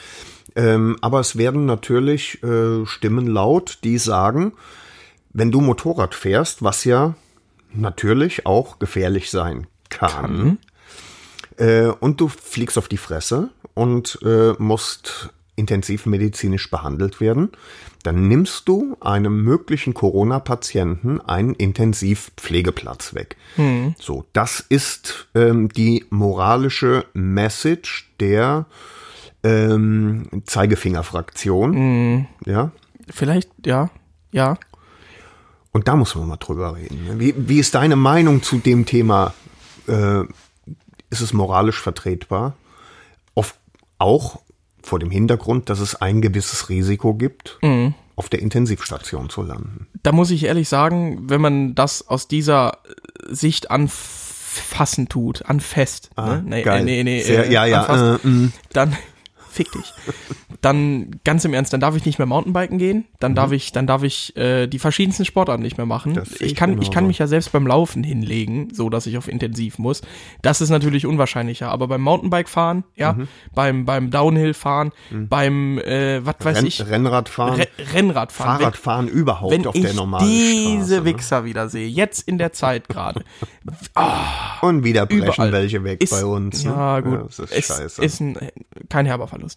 Ähm, 0.56 0.96
aber 1.02 1.20
es 1.20 1.36
werden 1.36 1.66
natürlich 1.66 2.42
äh, 2.42 2.86
Stimmen 2.86 3.26
laut, 3.26 3.80
die 3.84 3.98
sagen, 3.98 4.54
wenn 5.34 5.52
du 5.52 5.60
Motorrad 5.60 6.14
fährst, 6.14 6.62
was 6.62 6.84
ja 6.84 7.14
natürlich 7.74 8.46
auch 8.46 8.78
gefährlich 8.78 9.30
sein 9.30 9.66
kann, 9.90 10.58
äh, 11.58 11.88
und 11.88 12.20
du 12.20 12.28
fliegst 12.28 12.78
auf 12.78 12.88
die 12.88 12.96
Fresse 12.96 13.50
und 13.74 14.18
äh, 14.24 14.54
musst 14.58 15.34
intensiv 15.58 16.06
medizinisch 16.06 16.70
behandelt 16.70 17.20
werden, 17.20 17.50
dann 18.02 18.28
nimmst 18.28 18.68
du 18.68 18.96
einem 19.00 19.42
möglichen 19.42 19.92
Corona-Patienten 19.92 21.20
einen 21.20 21.54
Intensivpflegeplatz 21.54 23.14
weg. 23.14 23.36
So, 23.98 24.24
das 24.32 24.60
ist 24.60 25.28
ähm, 25.34 25.68
die 25.68 26.06
moralische 26.10 27.04
Message 27.12 28.10
der 28.20 28.66
ähm, 29.42 30.28
Zeigefingerfraktion. 30.44 32.26
Ja. 32.46 32.70
Vielleicht, 33.10 33.50
ja, 33.66 33.90
ja. 34.32 34.56
Und 35.72 35.88
da 35.88 35.96
muss 35.96 36.14
man 36.14 36.28
mal 36.28 36.36
drüber 36.36 36.76
reden. 36.76 37.04
ne? 37.04 37.20
Wie, 37.20 37.34
wie 37.36 37.58
ist 37.58 37.74
deine 37.74 37.96
Meinung 37.96 38.42
zu 38.42 38.58
dem 38.58 38.86
Thema? 38.86 39.34
Äh, 39.86 40.22
ist 41.10 41.20
es 41.20 41.32
moralisch 41.32 41.80
vertretbar? 41.80 42.54
Auf, 43.34 43.54
auch 43.98 44.40
vor 44.88 44.98
dem 44.98 45.10
Hintergrund, 45.10 45.70
dass 45.70 45.80
es 45.80 45.94
ein 45.94 46.20
gewisses 46.20 46.68
Risiko 46.68 47.14
gibt, 47.14 47.58
auf 48.16 48.28
der 48.28 48.40
Intensivstation 48.40 49.30
zu 49.30 49.42
landen. 49.42 49.86
Da 50.02 50.10
muss 50.10 50.30
ich 50.30 50.44
ehrlich 50.44 50.68
sagen, 50.68 51.30
wenn 51.30 51.40
man 51.40 51.74
das 51.74 52.08
aus 52.08 52.26
dieser 52.26 52.78
Sicht 53.28 53.70
anfassen 53.70 55.08
tut, 55.08 55.44
anfest, 55.46 56.10
ne? 56.16 56.42
nee, 56.44 56.62
geil. 56.62 56.84
nee, 56.84 57.04
nee, 57.04 57.22
Sehr, 57.22 57.46
äh, 57.46 57.52
ja, 57.52 57.64
ja. 57.66 58.16
Äh, 58.16 58.26
mm. 58.26 58.52
dann 58.72 58.96
fick 59.58 59.72
dich. 59.72 59.92
Dann 60.60 61.10
ganz 61.24 61.44
im 61.44 61.52
Ernst, 61.54 61.72
dann 61.72 61.80
darf 61.80 61.96
ich 61.96 62.04
nicht 62.06 62.18
mehr 62.18 62.26
Mountainbiken 62.26 62.78
gehen, 62.78 63.04
dann 63.20 63.34
darf 63.34 63.52
ich, 63.52 63.72
dann 63.72 63.86
darf 63.86 64.02
ich 64.02 64.36
äh, 64.36 64.66
die 64.66 64.78
verschiedensten 64.78 65.24
Sportarten 65.24 65.62
nicht 65.62 65.76
mehr 65.76 65.86
machen. 65.86 66.12
Mhm. 66.12 66.22
Ich 66.36 66.40
ich 66.40 66.54
kann, 66.54 66.70
ich 66.70 66.76
genauso. 66.76 66.90
kann 66.92 67.06
mich 67.06 67.18
ja 67.18 67.26
selbst 67.26 67.52
beim 67.52 67.66
Laufen 67.66 68.02
hinlegen, 68.04 68.68
so 68.72 68.88
dass 68.90 69.06
ich 69.06 69.18
auf 69.18 69.28
Intensiv 69.28 69.78
muss. 69.78 70.02
Das 70.42 70.60
ist 70.60 70.70
natürlich 70.70 71.06
unwahrscheinlicher. 71.06 71.70
Aber 71.70 71.88
beim 71.88 72.00
Mountainbike 72.02 72.48
fahren, 72.48 72.84
ja, 72.96 73.12
Mhm. 73.14 73.28
beim 73.54 73.84
beim 73.84 74.10
Downhill 74.10 74.54
fahren, 74.54 74.92
beim 75.10 75.78
äh, 75.78 76.24
was 76.24 76.36
weiß 76.42 76.56
Renn, 76.58 76.66
ich, 76.66 76.86
Rennradfahren, 76.86 77.54
Re 77.60 77.66
Rennradfahren. 77.94 78.52
Wenn- 78.54 78.58
Fahrradfahren 78.60 79.08
überhaupt 79.08 79.52
wenn 79.52 79.66
auf 79.66 79.74
ich 79.74 79.82
der 79.82 79.94
normalen 79.94 80.24
diese 80.26 80.84
Straße. 80.84 80.94
ne? 81.00 81.04
Wichser 81.04 81.44
wieder 81.44 81.68
sehe, 81.68 81.88
jetzt 81.88 82.26
in 82.28 82.38
der 82.38 82.52
Zeit 82.52 82.88
gerade. 82.88 83.22
Und 84.60 84.84
wieder 84.84 85.06
brechen 85.06 85.22
Überall. 85.24 85.52
welche 85.52 85.84
weg 85.84 86.02
Ist- 86.02 86.10
bei 86.10 86.24
uns. 86.24 86.64
ne? 86.64 86.70
Ja, 86.72 87.00
gut. 87.00 87.20
das 87.28 87.38
ist 87.38 87.52
es 87.52 87.66
scheiße. 87.66 88.02
ist 88.04 88.20
ein, 88.20 88.36
kein 88.88 89.06
herber 89.06 89.26
Verlust. 89.28 89.47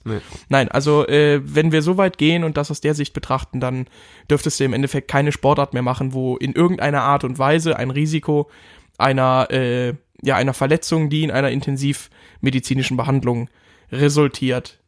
Nein, 0.50 0.70
also 0.70 1.08
äh, 1.08 1.42
wenn 1.44 1.72
wir 1.72 1.82
so 1.82 1.98
weit 1.98 2.18
gehen 2.18 2.44
und 2.44 2.58
das 2.58 2.72
aus 2.72 2.82
der 2.82 2.94
Sicht 2.96 3.14
betrachten, 3.14 3.60
dann 3.60 3.88
dürftest 4.30 4.60
du 4.60 4.64
im 4.64 4.74
Endeffekt 4.74 5.08
keine 5.10 5.32
Sportart 5.32 5.74
mehr 5.74 5.84
machen, 5.84 6.14
wo 6.14 6.38
in 6.38 6.54
irgendeiner 6.54 7.02
Art 7.02 7.24
und 7.24 7.38
Weise 7.40 7.78
ein 7.78 7.90
Risiko 7.92 8.50
einer, 8.98 9.48
äh, 9.52 9.94
ja, 10.22 10.36
einer 10.36 10.54
Verletzung, 10.54 11.10
die 11.10 11.24
in 11.24 11.32
einer 11.32 11.50
intensivmedizinischen 11.50 12.98
Behandlung 12.98 13.50
resultiert, 13.92 14.80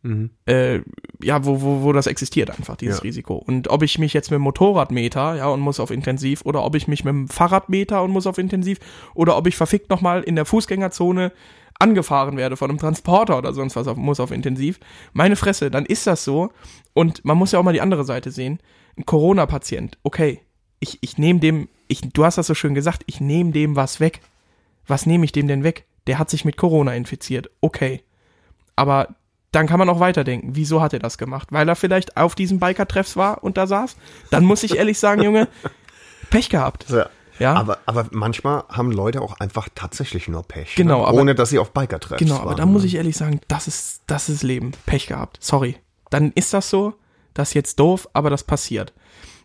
äh, 0.45 0.79
ja, 1.21 1.43
wo, 1.45 1.61
wo, 1.61 1.83
wo 1.83 1.91
das 1.91 2.07
existiert 2.07 2.49
einfach, 2.51 2.77
dieses 2.77 2.97
Ja. 2.97 3.01
Risiko. 3.01 3.35
Und 3.35 3.67
ob 3.67 3.83
ich 3.83 3.99
mich 3.99 4.13
jetzt 4.13 4.31
mit 4.31 4.37
dem 4.37 4.43
Motorrad 4.43 4.91
meter, 4.91 5.35
ja, 5.35 5.47
und 5.47 5.59
muss 5.59 5.81
auf 5.81 5.91
Intensiv, 5.91 6.41
oder 6.45 6.63
ob 6.63 6.75
ich 6.75 6.87
mich 6.87 7.03
mit 7.03 7.11
dem 7.13 7.27
Fahrrad 7.27 7.67
meter 7.67 8.01
und 8.01 8.11
muss 8.11 8.27
auf 8.27 8.37
Intensiv, 8.37 8.79
oder 9.13 9.35
ob 9.35 9.45
ich 9.47 9.57
verfickt 9.57 9.89
nochmal 9.89 10.23
in 10.23 10.35
der 10.37 10.45
Fußgängerzone 10.45 11.33
angefahren 11.83 12.37
werde 12.37 12.55
von 12.55 12.69
einem 12.69 12.79
Transporter 12.79 13.37
oder 13.37 13.53
sonst 13.53 13.75
was 13.75 13.87
auf, 13.87 13.97
muss 13.97 14.21
auf 14.21 14.31
Intensiv. 14.31 14.79
Meine 15.11 15.35
Fresse, 15.35 15.69
dann 15.69 15.85
ist 15.85 16.07
das 16.07 16.23
so. 16.23 16.49
Und 16.93 17.25
man 17.25 17.37
muss 17.37 17.51
ja 17.51 17.59
auch 17.59 17.63
mal 17.63 17.73
die 17.73 17.81
andere 17.81 18.05
Seite 18.05 18.31
sehen. 18.31 18.59
Ein 18.97 19.05
Corona-Patient, 19.05 19.97
okay, 20.03 20.39
ich, 20.79 20.99
ich 21.01 21.17
nehme 21.17 21.39
dem, 21.39 21.67
ich, 21.87 22.01
du 22.01 22.23
hast 22.23 22.37
das 22.37 22.47
so 22.47 22.53
schön 22.53 22.73
gesagt, 22.73 23.03
ich 23.05 23.19
nehme 23.19 23.51
dem 23.51 23.75
was 23.75 23.99
weg. 23.99 24.21
Was 24.87 25.05
nehme 25.05 25.25
ich 25.25 25.31
dem 25.31 25.47
denn 25.47 25.63
weg? 25.63 25.85
Der 26.07 26.19
hat 26.19 26.29
sich 26.29 26.45
mit 26.45 26.57
Corona 26.57 26.93
infiziert, 26.93 27.49
okay. 27.61 28.01
Aber 28.75 29.15
dann 29.51 29.67
kann 29.67 29.79
man 29.79 29.89
auch 29.89 29.99
weiterdenken. 29.99 30.55
Wieso 30.55 30.81
hat 30.81 30.93
er 30.93 30.99
das 30.99 31.17
gemacht? 31.17 31.49
Weil 31.51 31.67
er 31.67 31.75
vielleicht 31.75 32.17
auf 32.17 32.35
diesen 32.35 32.59
Biker-Treffs 32.59 33.17
war 33.17 33.43
und 33.43 33.57
da 33.57 33.67
saß? 33.67 33.95
Dann 34.31 34.45
muss 34.45 34.63
ich 34.63 34.77
ehrlich 34.77 34.99
sagen, 34.99 35.21
Junge, 35.21 35.47
Pech 36.29 36.49
gehabt. 36.49 36.89
Ja. 36.89 37.09
Ja. 37.39 37.53
Aber, 37.55 37.79
aber 37.85 38.07
manchmal 38.11 38.63
haben 38.69 38.91
Leute 38.91 39.21
auch 39.21 39.39
einfach 39.39 39.69
tatsächlich 39.73 40.27
nur 40.27 40.43
Pech. 40.43 40.75
Genau, 40.75 41.01
ne? 41.01 41.07
aber- 41.07 41.17
Ohne 41.21 41.33
dass 41.35 41.49
sie 41.49 41.59
auf 41.59 41.71
Biker-Treffs 41.71 42.19
Genau, 42.19 42.35
waren. 42.35 42.41
aber 42.43 42.55
da 42.55 42.65
muss 42.65 42.81
ne? 42.83 42.87
ich 42.89 42.95
ehrlich 42.95 43.15
sagen, 43.17 43.39
das 43.47 43.67
ist, 43.67 44.01
das 44.07 44.27
ist 44.29 44.43
Leben. 44.43 44.71
Pech 44.85 45.07
gehabt. 45.07 45.37
Sorry. 45.41 45.75
Dann 46.09 46.31
ist 46.35 46.53
das 46.53 46.69
so. 46.69 46.93
Das 47.33 47.49
ist 47.49 47.53
jetzt 47.55 47.79
doof, 47.79 48.07
aber 48.13 48.29
das 48.29 48.43
passiert. 48.43 48.93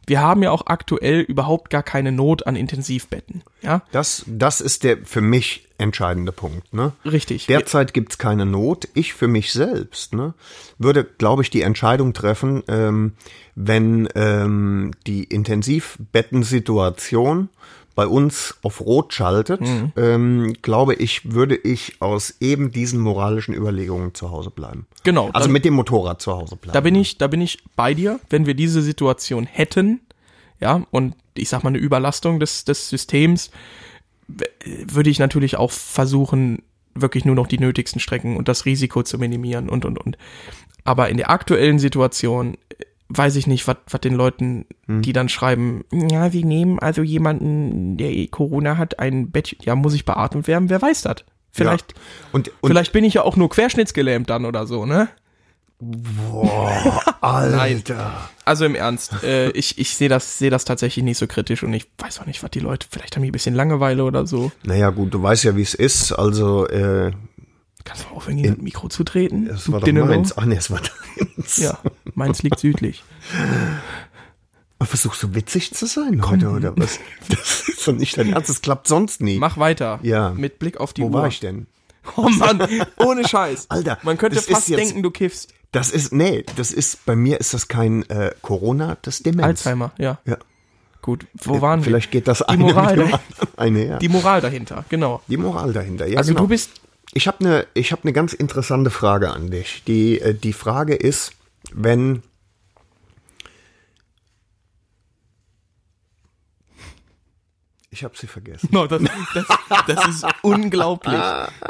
Wir 0.07 0.21
haben 0.21 0.43
ja 0.43 0.51
auch 0.51 0.67
aktuell 0.67 1.21
überhaupt 1.21 1.71
gar 1.71 1.83
keine 1.83 2.13
Not 2.13 2.47
an 2.47 2.57
Intensivbetten. 2.57 3.43
Ja, 3.63 3.83
Das, 3.93 4.25
das 4.27 4.61
ist 4.63 4.85
der 4.85 4.99
für 5.05 5.21
mich 5.21 5.69
entscheidende 5.77 6.33
Punkt. 6.33 6.73
Ne? 6.75 6.93
richtig. 7.05 7.47
Derzeit 7.47 7.93
gibt's 7.95 8.17
keine 8.19 8.47
Not. 8.47 8.89
Ich 8.95 9.13
für 9.15 9.29
mich 9.29 9.53
selbst 9.53 10.15
ne, 10.15 10.33
würde, 10.79 11.05
glaube 11.05 11.43
ich, 11.43 11.51
die 11.51 11.61
Entscheidung 11.63 12.15
treffen, 12.15 12.63
ähm, 12.69 13.13
wenn 13.55 14.09
ähm, 14.15 14.93
die 15.07 15.25
Intensivbettensituation 15.25 17.49
bei 17.99 18.07
uns 18.07 18.55
auf 18.63 18.81
Rot 18.81 19.13
schaltet, 19.13 19.61
Mhm. 19.61 19.93
ähm, 19.97 20.53
glaube 20.63 20.95
ich, 20.95 21.33
würde 21.33 21.57
ich 21.57 21.97
aus 22.01 22.37
eben 22.39 22.71
diesen 22.71 23.01
moralischen 23.01 23.55
Überlegungen 23.55 24.15
zu 24.15 24.31
Hause 24.31 24.51
bleiben. 24.51 24.87
Genau, 25.03 25.31
Also 25.33 25.47
dann- 25.47 25.53
mit 25.53 25.65
dem 25.65 25.75
Motorrad 25.75 26.23
zu 26.23 26.33
Hause 26.33 26.55
bleiben. 26.55 26.75
Da 26.75 26.81
bin 26.81 26.95
ich, 26.95 27.19
da 27.19 27.27
bin 27.27 27.41
ich 27.41 27.59
bei 27.75 27.95
dir, 27.95 28.21
wenn 28.31 28.47
wir 28.47 28.55
diese 28.55 28.83
Situation 28.83 29.47
hätten, 29.47 29.99
ja, 30.61 30.85
und 30.93 31.17
ich 31.35 31.49
sag 31.49 31.65
mal 31.65 31.71
eine 31.71 31.79
Überlastung 31.79 32.39
des, 32.39 32.65
des 32.65 32.89
Systems, 32.89 33.51
würde 34.87 35.11
ich 35.11 35.19
natürlich 35.19 35.57
auch 35.57 35.73
versuchen, 35.73 36.63
wirklich 36.95 37.25
nur 37.25 37.35
noch 37.35 37.49
die 37.49 37.59
nötigsten 37.59 38.01
Strecken 38.01 38.37
und 38.37 38.47
das 38.47 38.65
Risiko 38.65 39.03
zu 39.03 39.19
minimieren 39.19 39.69
und, 39.69 39.85
und, 39.85 39.99
und. 39.99 40.17
Aber 40.85 41.09
in 41.09 41.17
der 41.17 41.31
aktuellen 41.31 41.81
Situation 41.81 42.55
äh, 42.79 42.85
weiß 43.09 43.37
ich 43.37 43.47
nicht, 43.47 43.67
was 43.67 44.01
den 44.03 44.15
Leuten, 44.15 44.67
die 44.87 45.13
dann 45.13 45.29
schreiben, 45.29 45.85
ja, 45.93 46.33
wir 46.33 46.45
nehmen 46.45 46.79
also 46.79 47.03
jemanden, 47.03 47.97
der 47.97 48.11
eh 48.11 48.27
Corona 48.27 48.77
hat, 48.77 48.99
ein 48.99 49.31
Bett, 49.31 49.57
ja, 49.63 49.75
muss 49.75 49.95
ich 49.95 50.05
beatmet 50.05 50.47
werden, 50.47 50.69
wer 50.69 50.83
weiß 50.83 51.03
das? 51.03 51.25
Vielleicht, 51.51 51.93
ja. 51.93 51.99
und, 52.33 52.53
und 52.61 52.71
vielleicht 52.71 52.93
bin 52.93 53.05
ich 53.05 53.15
ja 53.15 53.23
auch 53.23 53.37
nur 53.37 53.49
querschnittsgelähmt 53.49 54.29
dann 54.29 54.45
oder 54.45 54.67
so, 54.67 54.85
ne? 54.85 55.09
Alter. 57.21 58.29
Also 58.45 58.65
im 58.65 58.75
Ernst, 58.75 59.23
äh, 59.23 59.51
ich, 59.51 59.79
ich 59.79 59.97
sehe 59.97 60.09
das, 60.09 60.39
sehe 60.39 60.51
das 60.51 60.65
tatsächlich 60.65 61.05
nicht 61.05 61.19
so 61.19 61.27
kritisch 61.27 61.63
und 61.63 61.73
ich 61.73 61.87
weiß 61.99 62.21
auch 62.21 62.27
nicht, 62.27 62.43
was 62.43 62.51
die 62.51 62.61
Leute, 62.61 62.87
vielleicht 62.91 63.15
haben 63.15 63.23
die 63.23 63.31
ein 63.31 63.33
bisschen 63.33 63.55
Langeweile 63.55 64.05
oder 64.05 64.27
so. 64.27 64.51
Naja, 64.65 64.91
gut, 64.91 65.15
du 65.15 65.23
weißt 65.23 65.45
ja, 65.45 65.57
wie 65.57 65.63
es 65.63 65.75
ist. 65.75 66.13
Also, 66.13 66.67
äh, 66.67 67.13
Kannst 67.85 68.05
du 68.05 68.15
aufhören, 68.15 68.37
gegen 68.37 68.55
das 68.55 68.63
Mikro 68.63 68.89
zu 68.89 69.05
treten? 69.05 69.47
das 69.47 69.71
war 69.71 69.81
doch 69.81 69.91
meins. 69.93 70.37
Ach 70.37 70.45
nee, 70.45 70.57
es 70.57 70.71
war 70.71 70.81
deins. 71.37 71.57
Ja, 71.59 71.79
meins 72.19 72.43
liegt 72.43 72.59
südlich. 72.61 73.03
Versuchst 74.81 75.23
du 75.23 75.35
witzig 75.35 75.75
zu 75.75 75.87
sein 75.87 76.29
heute, 76.29 76.49
oder 76.51 76.73
was? 76.77 77.01
Das 77.29 77.69
ist 77.69 77.87
doch 77.87 77.93
nicht 77.93 78.17
dein 78.17 78.33
Ernst, 78.33 78.49
das 78.49 78.63
klappt 78.63 78.87
sonst 78.87 79.21
nie. 79.21 79.39
Mach 79.39 79.59
weiter. 79.59 79.99
Ja. 80.03 80.31
Mit 80.31 80.59
Blick 80.59 80.79
auf 80.79 80.93
die 80.93 81.03
Wo 81.03 81.07
Uhr. 81.07 81.13
war 81.15 81.27
ich 81.29 81.41
denn? 81.41 81.67
Oh 82.17 82.29
Mann, 82.29 82.63
ohne 82.97 83.27
Scheiß. 83.27 83.67
Alter, 83.71 83.99
Man 84.03 84.17
könnte 84.17 84.41
fast 84.41 84.69
jetzt- 84.69 84.79
denken, 84.81 85.03
du 85.03 85.11
kiffst. 85.11 85.53
Das 85.73 85.91
ist, 85.91 86.13
nee, 86.15 86.45
das 86.57 86.73
ist, 86.73 87.05
bei 87.05 87.15
mir 87.15 87.39
ist 87.41 87.53
das 87.53 87.69
kein 87.69 88.09
äh, 88.09 88.31
Corona, 88.41 88.97
das 89.03 89.17
ist 89.17 89.27
Demenz. 89.27 89.45
Alzheimer, 89.47 89.93
ja. 89.99 90.19
Ja. 90.25 90.39
Gut, 91.03 91.27
wo 91.35 91.61
waren 91.61 91.83
Vielleicht 91.83 92.09
wir? 92.13 92.21
geht 92.21 92.29
das 92.29 92.39
Die 92.39 92.45
eine 92.49 92.63
Moral, 92.65 92.97
mit 92.97 93.07
dem 93.07 93.15
anderen 93.15 93.49
einher. 93.59 93.99
Die 93.99 94.09
Moral 94.09 94.41
dahinter, 94.41 94.85
genau. 94.89 95.21
Die 95.29 95.37
Moral 95.37 95.73
dahinter. 95.75 96.07
Ja, 96.07 96.17
Also 96.19 96.31
genau. 96.31 96.43
du 96.43 96.49
bist, 96.49 96.71
Ich 97.13 97.27
habe 97.29 97.41
eine 97.41 97.67
habe 97.91 98.03
eine 98.05 98.13
ganz 98.15 98.33
interessante 98.33 98.91
Frage 98.91 99.29
an 99.31 99.51
dich. 99.51 99.83
Die 99.87 100.19
äh, 100.21 100.35
die 100.35 100.55
Frage 100.55 100.95
ist, 100.95 101.33
wenn 101.75 102.23
Ich 107.91 108.05
habe 108.05 108.17
sie 108.17 108.27
vergessen. 108.27 108.69
no, 108.71 108.87
das, 108.87 109.03
das, 109.35 109.47
das 109.87 110.09
ist 110.09 110.27
unglaublich. 110.43 111.21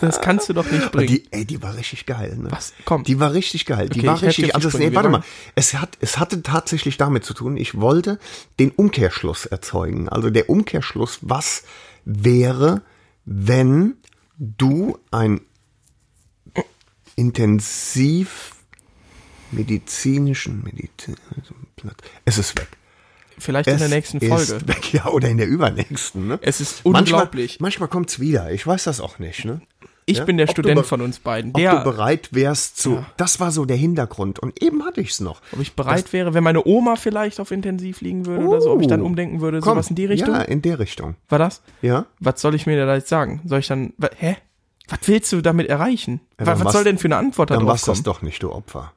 Das 0.00 0.20
kannst 0.20 0.48
du 0.48 0.52
doch 0.52 0.68
nicht 0.70 0.90
bringen. 0.90 1.06
Die, 1.06 1.32
ey, 1.32 1.44
die 1.44 1.62
war 1.62 1.76
richtig 1.76 2.06
geil. 2.06 2.36
Ne? 2.36 2.50
Was? 2.50 2.74
Komm. 2.84 3.04
Die 3.04 3.20
war 3.20 3.32
richtig 3.32 3.64
geil. 3.66 3.88
Die 3.88 4.00
Okay, 4.00 4.08
war 4.08 4.20
richtig. 4.20 4.54
Also, 4.54 4.76
nee, 4.76 4.94
warte 4.94 5.08
mal. 5.08 5.22
Es 5.54 5.74
hat, 5.74 5.96
es 6.00 6.18
hatte 6.18 6.42
tatsächlich 6.42 6.96
damit 6.96 7.24
zu 7.24 7.34
tun. 7.34 7.56
Ich 7.56 7.80
wollte 7.80 8.18
den 8.58 8.72
Umkehrschluss 8.72 9.46
erzeugen. 9.46 10.08
Also 10.08 10.28
der 10.28 10.50
Umkehrschluss. 10.50 11.20
Was 11.22 11.62
wäre, 12.04 12.82
wenn 13.24 13.96
du 14.36 14.98
ein 15.12 15.40
intensiv 17.14 18.54
medizinischen 19.52 20.62
Medizin, 20.64 21.16
es 22.24 22.38
ist 22.38 22.56
weg. 22.58 22.68
Vielleicht 23.40 23.68
in 23.68 23.78
der 23.78 23.88
nächsten 23.88 24.20
Folge. 24.20 24.34
Ist 24.54 24.68
weg, 24.68 24.92
ja, 24.92 25.06
oder 25.06 25.28
in 25.28 25.38
der 25.38 25.46
übernächsten. 25.46 26.26
Ne? 26.26 26.38
Es 26.42 26.60
ist 26.60 26.80
unglaublich. 26.84 27.60
Manchmal, 27.60 27.66
manchmal 27.66 27.88
kommt's 27.88 28.18
wieder. 28.18 28.50
Ich 28.50 28.66
weiß 28.66 28.84
das 28.84 29.00
auch 29.00 29.20
nicht. 29.20 29.44
Ne? 29.44 29.60
ich 30.06 30.18
ja? 30.18 30.24
bin 30.24 30.38
der 30.38 30.46
Ob 30.48 30.52
Student 30.52 30.84
von 30.86 31.00
uns 31.02 31.20
beiden. 31.20 31.50
Ob 31.52 31.58
Der, 31.58 31.76
du 31.78 31.84
bereit 31.84 32.30
wärst 32.32 32.78
zu. 32.78 32.94
Ja. 32.94 33.06
Das 33.16 33.38
war 33.38 33.52
so 33.52 33.64
der 33.64 33.76
Hintergrund. 33.76 34.38
Und 34.40 34.60
eben 34.60 34.84
hatte 34.84 35.00
ich's 35.02 35.20
noch. 35.20 35.40
ob 35.52 35.60
ich 35.60 35.74
bereit 35.76 36.12
wäre, 36.12 36.34
wenn 36.34 36.42
meine 36.42 36.66
Oma 36.66 36.96
vielleicht 36.96 37.38
auf 37.38 37.50
Intensiv 37.52 38.00
liegen 38.00 38.26
würde 38.26 38.44
oder 38.44 38.60
so, 38.60 38.72
ob 38.72 38.80
ich 38.80 38.88
dann 38.88 39.02
Oh. 39.02 39.06
umdenken 39.06 39.40
würde, 39.40 39.60
Komm, 39.60 39.74
sowas 39.74 39.90
in 39.90 39.96
die 39.96 40.06
Richtung. 40.06 40.34
Ja, 40.34 40.40
in 40.42 40.60
der 40.62 40.78
Richtung. 40.80 41.14
War 41.28 41.38
das? 41.38 41.62
Ja. 41.82 42.06
Was 42.18 42.40
soll 42.40 42.54
ich 42.56 42.66
mir 42.66 42.84
da 42.84 42.94
jetzt 42.96 43.08
sagen? 43.08 43.40
Soll 43.44 43.60
ich 43.60 43.68
dann, 43.68 43.92
hä? 44.16 44.36
Was 44.88 45.00
willst 45.04 45.30
du 45.32 45.42
damit 45.42 45.68
erreichen? 45.68 46.20
Ja, 46.40 46.46
Wa- 46.46 46.50
dann 46.50 46.58
was 46.58 46.64
war's- 46.64 46.72
soll 46.72 46.84
denn 46.84 46.98
für 46.98 47.06
eine 47.08 47.18
Antwort 47.18 47.50
da 47.50 47.54
Dann 47.54 47.64
drauf 47.64 47.72
war's 47.72 47.82
das 47.82 47.98
kommen? 47.98 48.04
doch 48.04 48.22
nicht, 48.22 48.42
du 48.42 48.50
Opfer. 48.50 48.94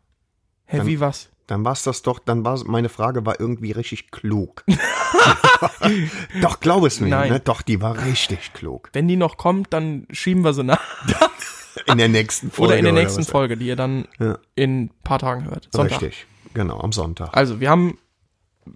Hä, 0.71 0.81
wie 0.85 0.99
was? 0.99 1.29
Dann 1.47 1.65
war's 1.65 1.83
das 1.83 2.01
doch, 2.01 2.19
dann 2.19 2.45
war 2.45 2.59
meine 2.65 2.87
Frage 2.89 3.25
war 3.25 3.39
irgendwie 3.39 3.71
richtig 3.71 4.09
klug. 4.11 4.63
doch, 6.41 6.59
glaub 6.59 6.85
es 6.85 6.99
mir, 6.99 7.09
Nein. 7.09 7.31
ne? 7.31 7.39
Doch, 7.39 7.61
die 7.61 7.81
war 7.81 8.05
richtig 8.05 8.53
klug. 8.53 8.89
Wenn 8.93 9.07
die 9.07 9.17
noch 9.17 9.37
kommt, 9.37 9.73
dann 9.73 10.07
schieben 10.11 10.43
wir 10.43 10.53
sie 10.53 10.63
nach. 10.63 10.81
In 11.87 11.97
der 11.97 12.09
nächsten 12.09 12.51
Folge. 12.51 12.73
Oder 12.73 12.79
in 12.79 12.83
der 12.85 12.93
nächsten? 12.93 13.23
Folge, 13.23 13.55
die 13.57 13.65
ihr 13.67 13.75
dann 13.77 14.05
Ja. 14.19 14.37
in 14.55 14.83
ein 14.83 14.91
paar 15.03 15.19
Tagen 15.19 15.45
hört. 15.45 15.69
Sonntag. 15.71 16.01
Richtig. 16.01 16.25
Genau, 16.53 16.79
am 16.81 16.91
Sonntag. 16.91 17.29
Also, 17.35 17.61
wir 17.61 17.69
haben, 17.69 17.97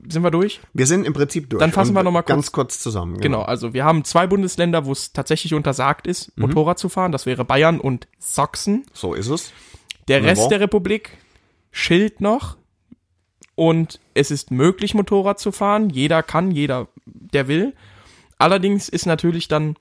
sind 0.07 0.23
wir 0.23 0.31
durch? 0.31 0.61
Wir 0.73 0.87
sind 0.87 1.05
im 1.05 1.11
Prinzip 1.13 1.49
durch. 1.49 1.59
Dann 1.59 1.73
fassen 1.73 1.93
wir 1.93 2.03
noch 2.03 2.11
mal 2.11 2.21
kurz- 2.21 2.27
Ganz 2.29 2.51
kurz 2.53 2.79
zusammen. 2.79 3.19
Genau, 3.19 3.41
also 3.41 3.73
wir 3.73 3.83
haben 3.83 4.05
zwei 4.05 4.27
Bundesländer, 4.27 4.85
wo 4.85 4.93
es 4.93 5.11
tatsächlich 5.11 5.53
untersagt 5.53 6.07
ist, 6.07 6.35
Mhm. 6.37 6.45
Motorrad 6.47 6.79
zu 6.79 6.87
fahren. 6.87 7.11
Das 7.11 7.25
wäre 7.25 7.43
Bayern 7.43 7.81
und 7.81 8.07
Sachsen. 8.17 8.85
So 8.93 9.13
ist 9.13 9.27
es. 9.27 9.51
Der 10.07 10.23
Rest 10.23 10.49
der 10.49 10.61
Republik 10.61 11.11
schilt 11.75 12.22
noch. 12.22 12.58
Und 13.55 14.00
es 14.13 14.32
ist 14.32 14.50
möglich, 14.50 14.94
Motorrad 14.94 15.39
zu 15.39 15.51
fahren. 15.51 15.89
Jeder 15.89 16.24
kann, 16.24 16.51
jeder, 16.51 16.88
der 17.05 17.48
will. 17.48 17.74
Allerdings 18.38 18.88
ist 18.89 19.05
natürlich 19.05 19.48
dann, 19.48 19.75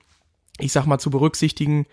ich 0.59 0.71
sag 0.71 0.85
mal, 0.85 0.99
zu 0.99 1.09
berücksichtigen, 1.09 1.85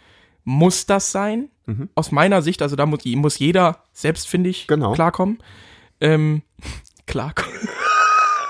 muss 0.45 0.87
das 0.87 1.13
sein? 1.13 1.49
Mhm. 1.67 1.89
Aus 1.95 2.11
meiner 2.11 2.43
Sicht, 2.43 2.63
also 2.63 2.75
da 2.77 2.85
muss, 2.87 3.05
muss 3.05 3.39
jeder 3.39 3.85
selbst, 3.93 4.29
finde 4.29 4.51
ich, 4.51 4.67
Genau. 4.67 4.93
klarkommen. 4.93 5.39
Ähm, 6.01 6.43
klarkommen. 7.07 7.69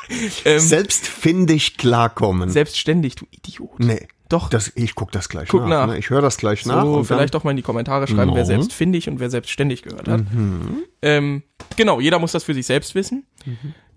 ähm, 0.47 0.59
Selbstfindig 0.59 1.77
klarkommen. 1.77 2.49
selbstständig, 2.51 3.15
du 3.15 3.27
Idiot. 3.31 3.79
nee. 3.79 4.09
Doch. 4.33 4.49
Das, 4.49 4.73
ich 4.75 4.95
guck 4.95 5.13
das 5.13 5.29
gleich 5.29 5.49
Guck 5.49 5.63
nach. 5.63 5.69
nach. 5.69 5.87
Ne? 5.89 5.99
Ich 5.99 6.09
höre 6.11 6.23
das 6.23 6.37
gleich 6.39 6.65
nach. 6.67 6.83
So, 6.85 6.95
und 6.95 7.05
vielleicht 7.05 7.35
doch 7.35 7.45
mal 7.45 7.51
in 7.51 7.57
die 7.59 7.63
Kommentare 7.63 8.07
schreiben, 8.09 8.33
wer 8.35 8.43
No. 8.43 8.47
selbstfindig 8.47 9.09
und 9.09 9.21
wer 9.21 9.29
selbstständig 9.31 9.83
gehört 9.83 10.09
hat. 10.09 10.21
Mhm. 10.33 10.85
Ähm, 11.03 11.43
genau, 11.77 12.01
jeder 12.01 12.19
muss 12.19 12.33
das 12.33 12.45
für 12.45 12.55
sich 12.55 12.67
selbst 12.67 12.95
wissen. 12.95 13.27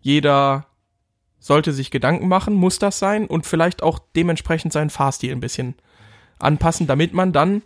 Jeder 0.02 0.66
sollte 1.40 1.72
sich 1.74 1.92
Gedanken 1.92 2.28
machen, 2.28 2.54
muss 2.56 2.80
das 2.80 3.00
sein 3.00 3.28
und 3.28 3.46
vielleicht 3.46 3.84
auch 3.84 4.00
dementsprechend 4.16 4.74
seinen 4.74 4.90
Fahrstil 4.90 5.32
ein 5.32 5.40
bisschen 5.40 5.76
anpassen, 6.40 6.88
damit 6.88 7.14
man 7.14 7.32
dann, 7.34 7.62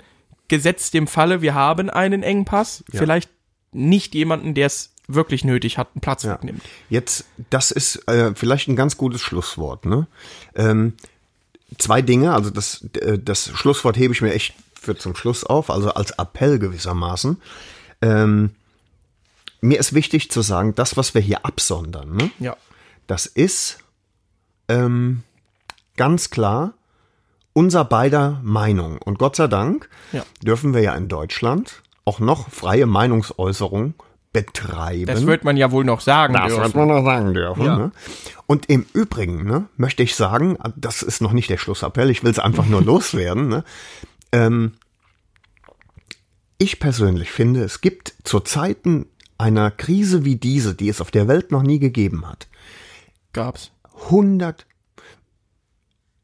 gesetzt 0.47 0.93
dem 0.93 1.07
Falle, 1.07 1.41
wir 1.41 1.53
haben 1.53 1.89
einen 1.89 2.23
Engpass, 2.23 2.83
Ja. 2.91 2.99
vielleicht 2.99 3.29
nicht 3.71 4.15
jemanden, 4.15 4.53
der 4.55 4.65
es 4.67 4.93
wirklich 5.07 5.43
nötig 5.43 5.77
hat, 5.77 5.89
einen 5.93 6.01
Platz 6.01 6.23
Ja. 6.23 6.33
wegnimmt. 6.33 6.61
Jetzt, 6.89 7.25
das 7.49 7.71
ist 7.71 8.07
äh, 8.07 8.33
vielleicht 8.35 8.67
ein 8.67 8.75
ganz 8.75 8.97
gutes 8.97 9.21
Schlusswort. 9.21 9.85
Ne? 9.85 10.07
Ähm, 10.55 10.93
zwei 11.77 12.01
Dinge, 12.01 12.33
also 12.33 12.49
das, 12.49 12.83
äh, 13.01 13.17
das 13.19 13.49
Schlusswort 13.53 13.97
hebe 13.97 14.13
ich 14.13 14.21
mir 14.21 14.33
echt 14.33 14.53
für 14.79 14.95
zum 14.95 15.15
Schluss 15.15 15.43
auf, 15.43 15.69
also 15.69 15.93
als 15.93 16.11
Appell 16.11 16.57
gewissermaßen. 16.59 17.41
Ähm, 18.01 18.51
mir 19.61 19.77
ist 19.79 19.93
wichtig 19.93 20.31
zu 20.31 20.41
sagen, 20.41 20.73
das, 20.75 20.95
was 20.97 21.13
wir 21.13 21.21
hier 21.21 21.45
absondern, 21.45 22.15
ne? 22.15 22.31
Ja. 22.39 22.55
das 23.07 23.25
ist 23.25 23.79
ähm, 24.69 25.23
ganz 25.97 26.29
klar 26.29 26.73
unser 27.53 27.83
beider 27.83 28.39
Meinung. 28.43 28.99
Und 29.01 29.19
Gott 29.19 29.35
sei 29.35 29.47
Dank 29.47 29.89
Ja. 30.13 30.23
dürfen 30.41 30.73
wir 30.73 30.81
ja 30.81 30.95
in 30.95 31.09
Deutschland 31.09 31.81
auch 32.05 32.19
noch 32.19 32.49
freie 32.49 32.85
Meinungsäußerung 32.85 33.95
betreiben. 34.31 35.07
Das 35.07 35.25
wird 35.25 35.43
man 35.43 35.57
ja 35.57 35.71
wohl 35.71 35.83
noch 35.83 36.01
sagen 36.01 36.33
Das 36.33 36.47
dürfen. 36.47 36.63
wird 36.63 36.75
man 36.75 36.87
noch 36.87 37.03
sagen 37.03 37.33
dürfen. 37.33 37.65
Ja. 37.65 37.77
Ne? 37.77 37.91
Und 38.45 38.69
im 38.69 38.85
Übrigen 38.93 39.43
ne, 39.45 39.67
möchte 39.77 40.03
ich 40.03 40.15
sagen, 40.15 40.57
das 40.75 41.01
ist 41.01 41.21
noch 41.21 41.33
nicht 41.33 41.49
der 41.49 41.57
Schlussappell, 41.57 42.09
ich 42.09 42.23
will 42.23 42.31
es 42.31 42.39
einfach 42.39 42.65
nur 42.65 42.81
loswerden. 42.83 43.47
Ne? 43.47 43.63
Ähm, 44.31 44.73
ich 46.57 46.79
persönlich 46.79 47.31
finde, 47.31 47.63
es 47.63 47.81
gibt 47.81 48.13
zu 48.23 48.39
Zeiten 48.39 49.07
einer 49.37 49.71
Krise 49.71 50.25
wie 50.25 50.35
diese, 50.35 50.75
die 50.75 50.89
es 50.89 51.01
auf 51.01 51.11
der 51.11 51.27
Welt 51.27 51.51
noch 51.51 51.63
nie 51.63 51.79
gegeben 51.79 52.27
hat, 52.27 52.47
Gab's. 53.33 53.71
100 54.05 54.65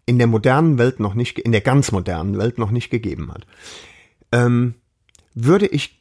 in 0.06 0.18
der 0.18 0.28
modernen 0.28 0.78
Welt 0.78 1.00
noch 1.00 1.14
nicht, 1.14 1.40
in 1.40 1.52
der 1.52 1.62
ganz 1.62 1.92
modernen 1.92 2.38
Welt 2.38 2.58
noch 2.58 2.72
nicht 2.72 2.90
gegeben 2.90 3.32
hat, 3.34 3.48
ähm, 4.32 4.76
würde 5.34 5.68
ich 5.68 6.00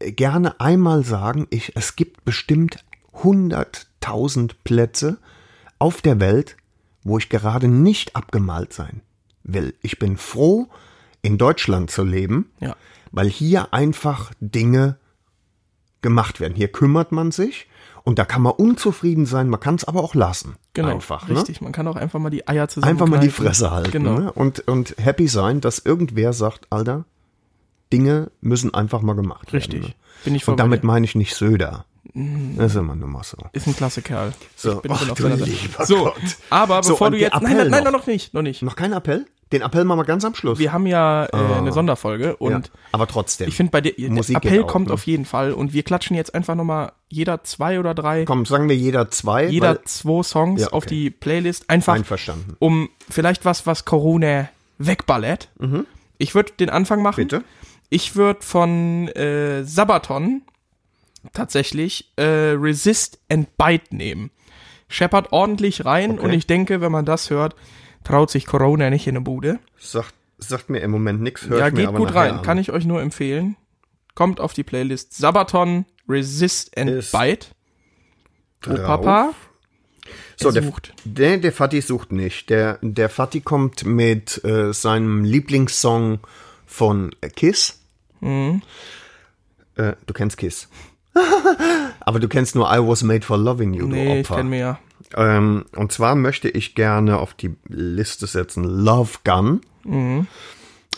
gerne 0.00 0.60
einmal 0.60 1.04
sagen, 1.04 1.46
ich, 1.50 1.72
es 1.76 1.96
gibt 1.96 2.24
bestimmt 2.24 2.84
100.000 3.14 4.52
Plätze 4.64 5.18
auf 5.78 6.00
der 6.02 6.20
Welt, 6.20 6.56
wo 7.02 7.18
ich 7.18 7.28
gerade 7.28 7.68
nicht 7.68 8.16
abgemalt 8.16 8.72
sein 8.72 9.02
will. 9.44 9.74
Ich 9.82 9.98
bin 9.98 10.16
froh, 10.16 10.68
in 11.22 11.38
Deutschland 11.38 11.90
zu 11.90 12.04
leben, 12.04 12.50
Ja. 12.60 12.76
weil 13.12 13.28
hier 13.28 13.72
einfach 13.72 14.32
Dinge 14.40 14.96
gemacht 16.02 16.40
werden. 16.40 16.54
Hier 16.54 16.68
kümmert 16.68 17.10
man 17.12 17.30
sich 17.32 17.68
und 18.04 18.18
da 18.18 18.24
kann 18.24 18.42
man 18.42 18.52
unzufrieden 18.52 19.26
sein, 19.26 19.48
man 19.48 19.58
kann 19.60 19.74
es 19.76 19.84
aber 19.84 20.00
auch 20.04 20.14
lassen. 20.14 20.56
Genau. 20.74 20.88
Einfach, 20.88 21.26
ne? 21.28 21.36
Richtig. 21.36 21.60
Man 21.60 21.72
kann 21.72 21.88
auch 21.88 21.96
einfach 21.96 22.20
mal 22.20 22.30
die 22.30 22.46
Eier 22.46 22.68
zusammen. 22.68 22.90
Einfach 22.92 23.06
mal 23.06 23.18
die 23.18 23.30
Fresse 23.30 23.70
halten 23.70 23.90
Genau. 23.92 24.18
ne? 24.18 24.32
und, 24.32 24.60
und 24.68 24.94
happy 24.98 25.26
sein, 25.26 25.60
dass 25.60 25.78
irgendwer 25.80 26.32
sagt, 26.32 26.66
Alter, 26.70 27.04
Dinge 27.92 28.30
müssen 28.40 28.74
einfach 28.74 29.02
mal 29.02 29.14
gemacht 29.14 29.52
Richtig. 29.52 29.80
werden. 29.82 29.88
Ne? 29.88 29.94
Bin 30.24 30.34
ich 30.34 30.44
voll 30.44 30.52
Und 30.52 30.58
damit 30.60 30.82
meine 30.84 31.04
ich 31.04 31.14
nicht 31.14 31.34
Söder. 31.34 31.84
Das 32.14 32.72
ist 32.72 32.76
immer 32.76 32.94
nur 32.94 33.08
mal 33.08 33.22
so. 33.24 33.36
Ist 33.52 33.66
ein 33.66 33.76
klasse 33.76 34.00
Kerl. 34.00 34.32
So, 34.56 34.76
ich 34.76 34.80
bin 34.82 34.90
auf 34.92 35.12
du 35.14 35.28
lieber 35.28 35.84
So, 35.84 36.04
Gott. 36.04 36.14
aber 36.50 36.82
So, 36.82 36.92
bevor 36.94 37.08
und 37.08 37.12
du 37.14 37.18
jetzt. 37.18 37.34
Nein, 37.34 37.42
Appell 37.44 37.56
nein, 37.56 37.70
nein, 37.70 37.84
noch. 37.92 38.00
noch 38.00 38.06
nicht, 38.06 38.32
noch 38.32 38.42
nicht. 38.42 38.62
Noch 38.62 38.74
kein 38.76 38.92
Appell? 38.94 39.26
Den 39.52 39.60
Appell 39.62 39.84
machen 39.84 39.98
wir 40.00 40.04
ganz 40.04 40.24
am 40.24 40.34
Schluss. 40.34 40.58
Wir 40.58 40.72
haben 40.72 40.86
ja 40.86 41.26
äh, 41.26 41.28
eine 41.58 41.72
Sonderfolge 41.72 42.36
Ah. 42.40 42.48
ja. 42.48 42.56
und 42.56 42.70
Aber 42.92 43.06
trotzdem. 43.06 43.48
ich 43.48 43.54
finde 43.54 43.70
bei 43.70 43.80
dir, 43.82 43.92
der 43.96 44.10
Musik 44.10 44.36
Appell 44.38 44.62
auch, 44.62 44.66
kommt 44.66 44.88
ne? 44.88 44.94
auf 44.94 45.06
jeden 45.06 45.24
Fall 45.26 45.52
und 45.52 45.72
wir 45.72 45.82
klatschen 45.82 46.16
jetzt 46.16 46.34
einfach 46.34 46.54
nochmal 46.54 46.92
jeder 47.08 47.44
zwei 47.44 47.78
oder 47.78 47.94
drei, 47.94 48.24
Komm, 48.24 48.46
sagen 48.46 48.68
wir 48.68 48.76
jeder 48.76 49.10
zwei. 49.10 49.46
jeder 49.46 49.84
zwei 49.84 50.22
Songs 50.22 50.62
Ja, 50.62 50.66
okay. 50.68 50.74
auf 50.76 50.86
die 50.86 51.10
Playlist. 51.10 51.68
Einfach 51.70 51.94
einverstanden. 51.94 52.56
um 52.58 52.88
vielleicht 53.10 53.44
was, 53.44 53.66
was 53.66 53.84
Corona 53.84 54.48
wegballert. 54.78 55.48
Ich 56.18 56.34
würde 56.34 56.52
den 56.58 56.70
Anfang 56.70 57.02
machen. 57.02 57.20
Mhm. 57.24 57.28
Bitte? 57.28 57.44
Ich 57.90 58.16
würde 58.16 58.42
von 58.42 59.08
äh, 59.08 59.62
Sabaton 59.64 60.42
tatsächlich 61.32 62.12
äh, 62.16 62.24
Resist 62.24 63.18
and 63.28 63.56
Bite 63.56 63.94
nehmen. 63.94 64.30
Scheppert 64.88 65.32
ordentlich 65.32 65.84
rein 65.84 66.12
Okay. 66.12 66.20
und 66.24 66.32
ich 66.32 66.46
denke, 66.46 66.80
wenn 66.80 66.92
man 66.92 67.04
das 67.04 67.30
hört, 67.30 67.56
traut 68.04 68.30
sich 68.30 68.46
Corona 68.46 68.90
nicht 68.90 69.06
in 69.06 69.16
eine 69.16 69.24
Bude. 69.24 69.58
Sagt, 69.78 70.14
sagt 70.38 70.70
mir 70.70 70.78
im 70.80 70.90
Moment 70.92 71.20
nichts. 71.22 71.46
ja, 71.50 71.70
geht 71.70 71.92
gut 71.94 72.14
rein. 72.14 72.42
Kann 72.42 72.58
ich 72.58 72.70
euch 72.70 72.84
nur 72.84 73.02
empfehlen. 73.02 73.56
Kommt 74.14 74.40
auf 74.40 74.52
die 74.52 74.62
Playlist 74.64 75.14
Sabaton 75.16 75.84
Resist 76.08 76.76
and 76.78 76.90
Ist 76.90 77.12
Bite. 77.12 77.48
Oh, 78.66 78.70
drauf. 78.74 78.86
Papa. 78.86 79.30
So, 80.36 80.48
er 80.48 80.52
der, 80.54 80.62
sucht. 80.62 80.94
der, 81.04 81.38
der 81.38 81.52
Fatih 81.52 81.80
sucht 81.80 82.12
nicht. 82.12 82.48
Der, 82.50 82.78
der 82.82 83.08
Fatih 83.08 83.40
kommt 83.40 83.84
mit 83.84 84.42
äh, 84.44 84.72
seinem 84.72 85.24
Lieblingssong 85.24 86.20
von 86.66 87.14
Kiss. 87.36 87.80
Mhm. 88.20 88.62
Äh, 89.76 89.92
du 90.06 90.12
kennst 90.14 90.36
Kiss. 90.36 90.68
Aber 92.00 92.20
du 92.20 92.28
kennst 92.28 92.54
nur 92.54 92.70
I 92.70 92.78
Was 92.78 93.02
Made 93.02 93.24
for 93.24 93.38
Loving 93.38 93.72
You, 93.74 93.86
Nee, 93.86 94.04
du 94.04 94.12
ich 94.14 94.20
Opfer. 94.20 94.36
kenne 94.36 94.50
mehr. 94.50 94.78
Ähm, 95.14 95.64
und 95.74 95.92
zwar 95.92 96.14
möchte 96.14 96.48
ich 96.48 96.74
gerne 96.74 97.18
auf 97.18 97.32
die 97.34 97.54
Liste 97.68 98.26
setzen 98.26 98.64
Love 98.64 99.18
Gun, 99.24 99.60
Mhm. 99.84 100.26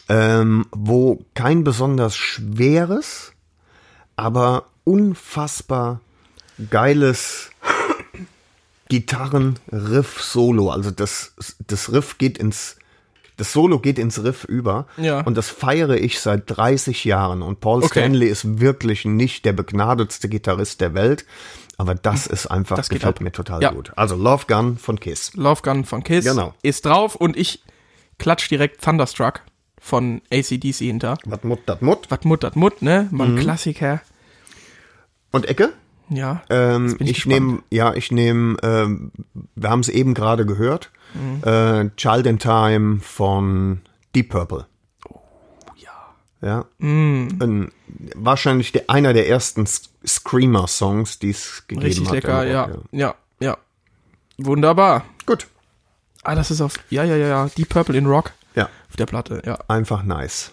ähm, 0.09 0.67
wo 0.71 1.25
kein 1.35 1.63
besonders 1.65 2.17
schweres, 2.17 3.33
aber 4.17 4.67
unfassbar 4.85 6.01
geiles 6.71 7.51
Gitarren-Riff-Solo. 9.39 10.71
Also 10.71 10.91
das, 10.91 11.35
das 11.67 11.93
Riff 11.93 12.19
geht 12.19 12.39
ins, 12.39 12.77
das 13.39 13.53
Solo 13.55 13.79
geht 13.79 13.99
ins 13.99 14.23
Riff 14.23 14.45
über. 14.45 14.87
Ja. 14.99 15.23
Und 15.23 15.37
das 15.37 15.49
feiere 15.49 15.97
ich 15.97 16.21
seit 16.21 16.43
30 16.47 17.05
Jahren. 17.07 17.41
Und 17.41 17.61
Paul 17.61 17.79
Okay. 17.85 18.01
Stanley 18.01 18.29
ist 18.29 18.61
wirklich 18.61 19.07
nicht 19.07 19.47
der 19.47 19.55
begnadetste 19.55 20.29
Gitarrist 20.29 20.81
der 20.83 20.93
Welt. 20.93 21.25
Aber 21.79 21.95
das 21.95 22.27
ist 22.27 22.47
einfach, 22.49 22.77
Das 22.77 22.89
gefällt 22.91 23.17
ab. 23.17 23.21
mir 23.23 23.33
total 23.33 23.63
Ja. 23.63 23.71
gut. 23.73 23.93
Also 23.97 24.17
Love 24.17 24.45
Gun 24.49 24.77
von 24.77 25.01
Kiss. 25.01 25.33
Love 25.35 25.63
Gun 25.63 25.85
von 25.85 26.03
Kiss 26.05 26.25
Genau. 26.25 26.55
ist 26.63 26.85
drauf 26.85 27.15
und 27.15 27.37
ich 27.37 27.63
klatsch 28.19 28.51
direkt 28.51 28.83
Thunderstruck 28.83 29.43
von 29.81 30.21
ACDC 30.33 30.75
hinter. 30.87 31.17
Was 31.25 31.45
Mut, 31.45 31.61
dat 31.67 31.81
Mut. 31.81 32.07
Was 32.11 32.25
Mut, 32.25 32.43
dat 32.43 32.57
Mut, 32.57 32.83
ne? 32.83 33.09
Mal 33.13 33.29
ein 33.29 33.35
Mhm. 33.35 33.39
Klassiker. 33.39 34.01
Und 35.31 35.47
Ecke? 35.47 35.73
Ja. 36.11 36.43
Ähm, 36.51 36.97
ich 36.99 37.27
nehme, 37.27 37.63
ja, 37.71 37.95
ich 37.95 38.11
nehme, 38.11 38.57
ähm, 38.63 39.13
wir 39.55 39.71
haben 39.71 39.81
es 39.81 39.89
eben 39.89 40.15
gerade 40.15 40.47
gehört, 40.47 40.91
äh, 41.43 41.91
Child 41.97 42.27
in 42.27 42.39
Time 42.39 43.01
von 43.01 43.81
Deep 44.15 44.31
Purple. 44.31 44.67
Oh, 45.09 45.21
ja. 45.77 46.15
Ja. 46.41 46.65
Ein, 46.81 47.73
wahrscheinlich 48.15 48.73
der, 48.73 48.89
einer 48.89 49.13
der 49.13 49.29
ersten 49.29 49.67
Screamer-Songs, 50.07 51.19
die 51.19 51.31
es 51.31 51.65
gegeben 51.67 51.87
Richtig 51.87 52.05
hat. 52.07 52.09
im 52.11 52.15
lecker, 52.15 52.47
ja. 52.47 52.71
Ja, 52.93 53.15
ja. 53.41 53.57
Wunderbar. 54.37 55.05
Gut. 55.27 55.47
Ah, 56.23 56.35
das 56.35 56.51
ist 56.51 56.61
auf, 56.61 56.75
ja, 56.91 57.05
ja, 57.05 57.17
ja, 57.17 57.27
ja, 57.29 57.49
Deep 57.57 57.69
Purple 57.71 57.97
in 57.97 58.07
Rock 58.07 58.33
Ja, 58.55 58.69
auf 58.91 58.97
der 58.97 59.07
Platte, 59.07 59.43
ja. 59.47 59.59
einfach 59.69 60.03
nice. 60.03 60.53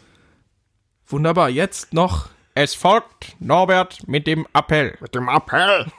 Wunderbar. 1.08 1.50
Jetzt 1.50 1.94
noch, 1.94 2.30
es 2.54 2.74
folgt 2.76 3.36
Norbert 3.40 4.08
mit 4.08 4.26
dem 4.28 4.48
Appell. 4.54 4.98
Mit 5.02 5.14
dem 5.16 5.28
Appell. 5.28 5.92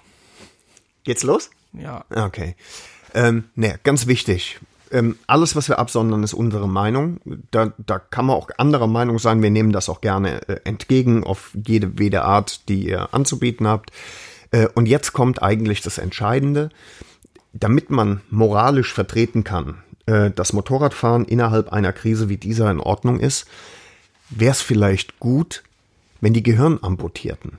Geht's 1.05 1.23
los? 1.23 1.51
Ja, 1.73 2.05
Okay. 2.11 2.57
Ähm, 3.17 3.45
ne, 3.55 3.81
ganz 3.83 4.07
wichtig. 4.07 4.61
Ähm, 4.93 5.17
alles, 5.27 5.57
was 5.57 5.69
wir 5.69 5.79
absondern, 5.79 6.23
ist 6.23 6.35
unsere 6.35 6.69
Meinung. 6.69 7.19
Da, 7.51 7.73
da 7.79 7.99
kann 7.99 8.27
man 8.27 8.37
auch 8.37 8.51
anderer 8.59 8.87
Meinung 8.87 9.19
sein. 9.19 9.43
Wir 9.43 9.51
nehmen 9.51 9.73
das 9.73 9.89
auch 9.89 10.03
gerne 10.03 10.47
äh, 10.49 10.61
entgegen 10.65 11.25
auf 11.25 11.51
jede, 11.67 11.91
jede 11.99 12.23
Art, 12.23 12.69
die 12.69 12.89
ihr 12.89 13.13
anzubieten 13.15 13.67
habt. 13.67 13.91
Äh, 14.51 14.69
und 14.75 14.87
jetzt 14.87 15.15
kommt 15.15 15.43
eigentlich 15.43 15.81
das 15.81 15.97
Entscheidende. 15.97 16.69
Damit 17.55 17.89
man 17.89 18.21
moralisch 18.29 18.93
vertreten 18.93 19.45
kann, 19.45 19.79
äh, 20.05 20.31
dass 20.31 20.53
Motorradfahren 20.53 21.25
innerhalb 21.25 21.73
einer 21.73 21.95
Krise 21.95 22.29
wie 22.29 22.37
dieser 22.37 22.71
in 22.71 22.81
Ordnung 22.81 23.19
ist, 23.19 23.47
wäre 24.29 24.53
es 24.53 24.61
vielleicht 24.61 25.19
gut, 25.21 25.63
wenn 26.21 26.35
die 26.35 26.43
Gehirnamputierten 26.43 27.59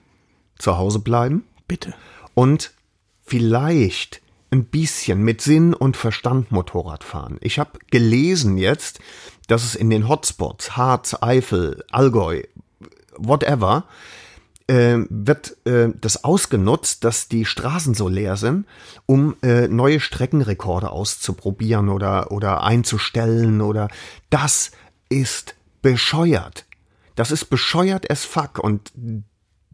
zu 0.60 0.78
Hause 0.78 1.00
bleiben 1.00 1.46
bitte. 1.67 1.96
und 2.36 2.74
vielleicht 3.26 4.22
ein 4.52 4.66
bisschen 4.66 5.22
mit 5.24 5.42
Sinn 5.42 5.74
und 5.74 5.98
Verstand 5.98 6.52
Motorrad 6.52 7.04
fahren. 7.04 7.38
Ich 7.42 7.60
habe 7.60 7.80
gelesen 7.92 8.58
jetzt, 8.58 9.00
dass 9.48 9.64
es 9.64 9.76
in 9.76 9.90
den 9.90 10.08
Hotspots, 10.08 10.78
Harz, 10.78 11.16
Eifel, 11.22 11.84
Allgäu, 11.92 12.44
whatever, 13.18 13.86
äh, 14.68 14.98
wird 15.10 15.56
äh, 15.66 15.90
das 16.00 16.24
ausgenutzt, 16.24 17.04
dass 17.04 17.30
die 17.30 17.46
Straßen 17.46 17.94
so 17.94 18.08
leer 18.08 18.36
sind, 18.36 18.68
um 19.06 19.36
äh, 19.42 19.68
neue 19.68 20.00
Streckenrekorde 20.00 20.92
auszuprobieren 20.92 21.90
oder, 21.90 22.32
oder 22.32 22.64
einzustellen 22.64 23.62
oder 23.62 23.88
das 24.30 24.72
ist 25.10 25.56
bescheuert. 25.82 26.66
Das 27.16 27.32
ist 27.32 27.46
bescheuert 27.46 28.12
as 28.12 28.26
fuck 28.26 28.60
und 28.60 28.92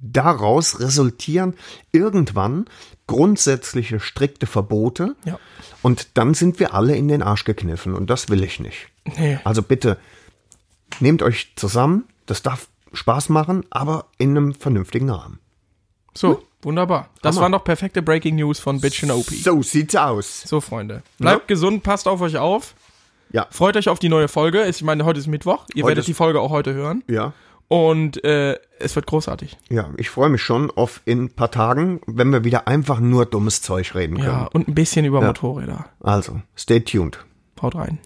daraus 0.03 0.79
resultieren 0.79 1.55
irgendwann 1.91 2.65
grundsätzliche 3.07 3.99
strikte 3.99 4.45
Verbote 4.45 5.15
Ja. 5.25 5.39
und 5.81 6.09
dann 6.17 6.33
sind 6.33 6.59
wir 6.59 6.73
alle 6.73 6.95
in 6.95 7.07
den 7.07 7.21
Arsch 7.23 7.43
gekniffen 7.45 7.93
und 7.95 8.09
das 8.09 8.29
will 8.29 8.43
ich 8.43 8.59
nicht. 8.59 8.87
Nee. 9.17 9.39
Also 9.43 9.61
bitte 9.61 9.97
nehmt 10.99 11.21
euch 11.23 11.53
zusammen, 11.55 12.05
das 12.25 12.41
darf 12.43 12.67
Spaß 12.93 13.29
machen, 13.29 13.65
aber 13.69 14.05
in 14.17 14.31
einem 14.37 14.53
vernünftigen 14.53 15.09
Rahmen. 15.09 15.39
So, 16.15 16.43
wunderbar. 16.61 17.09
Das 17.21 17.35
Hammer. 17.35 17.43
waren 17.43 17.51
doch 17.53 17.63
perfekte 17.63 18.01
Breaking 18.03 18.35
News 18.35 18.59
von 18.59 18.79
Bitch 18.79 19.01
and 19.03 19.11
OP. 19.11 19.25
So 19.31 19.63
sieht's 19.63 19.95
aus. 19.95 20.41
So, 20.41 20.61
Freunde. 20.61 21.01
Bleibt 21.17 21.47
gesund, 21.47 21.81
passt 21.81 22.07
auf 22.07 22.21
euch 22.21 22.37
auf. 22.37 22.75
Ja. 23.31 23.47
Freut 23.49 23.75
euch 23.77 23.89
auf 23.89 23.97
die 23.97 24.09
neue 24.09 24.27
Folge. 24.27 24.67
Ich 24.67 24.83
meine, 24.83 25.05
heute 25.05 25.19
ist 25.19 25.25
Mittwoch. 25.27 25.65
Ihr 25.73 25.83
Heute 25.83 25.87
werdet 25.89 26.01
ist- 26.03 26.07
die 26.07 26.13
Folge 26.13 26.39
auch 26.39 26.51
heute 26.51 26.73
hören. 26.75 27.03
Ja. 27.07 27.33
Und 27.67 28.23
äh, 28.23 28.59
es 28.83 28.95
wird 28.95 29.07
großartig. 29.07 29.57
Ja, 29.69 29.89
ich 29.97 30.09
freue 30.09 30.29
mich 30.29 30.41
schon 30.41 30.71
auf 30.71 31.01
in 31.05 31.25
ein 31.25 31.29
paar 31.29 31.51
Tagen, 31.51 32.01
wenn 32.05 32.31
wir 32.31 32.43
wieder 32.43 32.67
einfach 32.67 32.99
nur 32.99 33.25
dummes 33.25 33.61
Zeug 33.61 33.95
reden 33.95 34.17
können. 34.17 34.27
Ja, 34.27 34.49
und 34.53 34.67
ein 34.67 34.75
bisschen 34.75 35.05
über 35.05 35.21
Motorräder. 35.21 35.85
Also, 36.01 36.41
stay 36.55 36.79
tuned. 36.81 37.25
Haut 37.61 37.75
rein. 37.75 37.99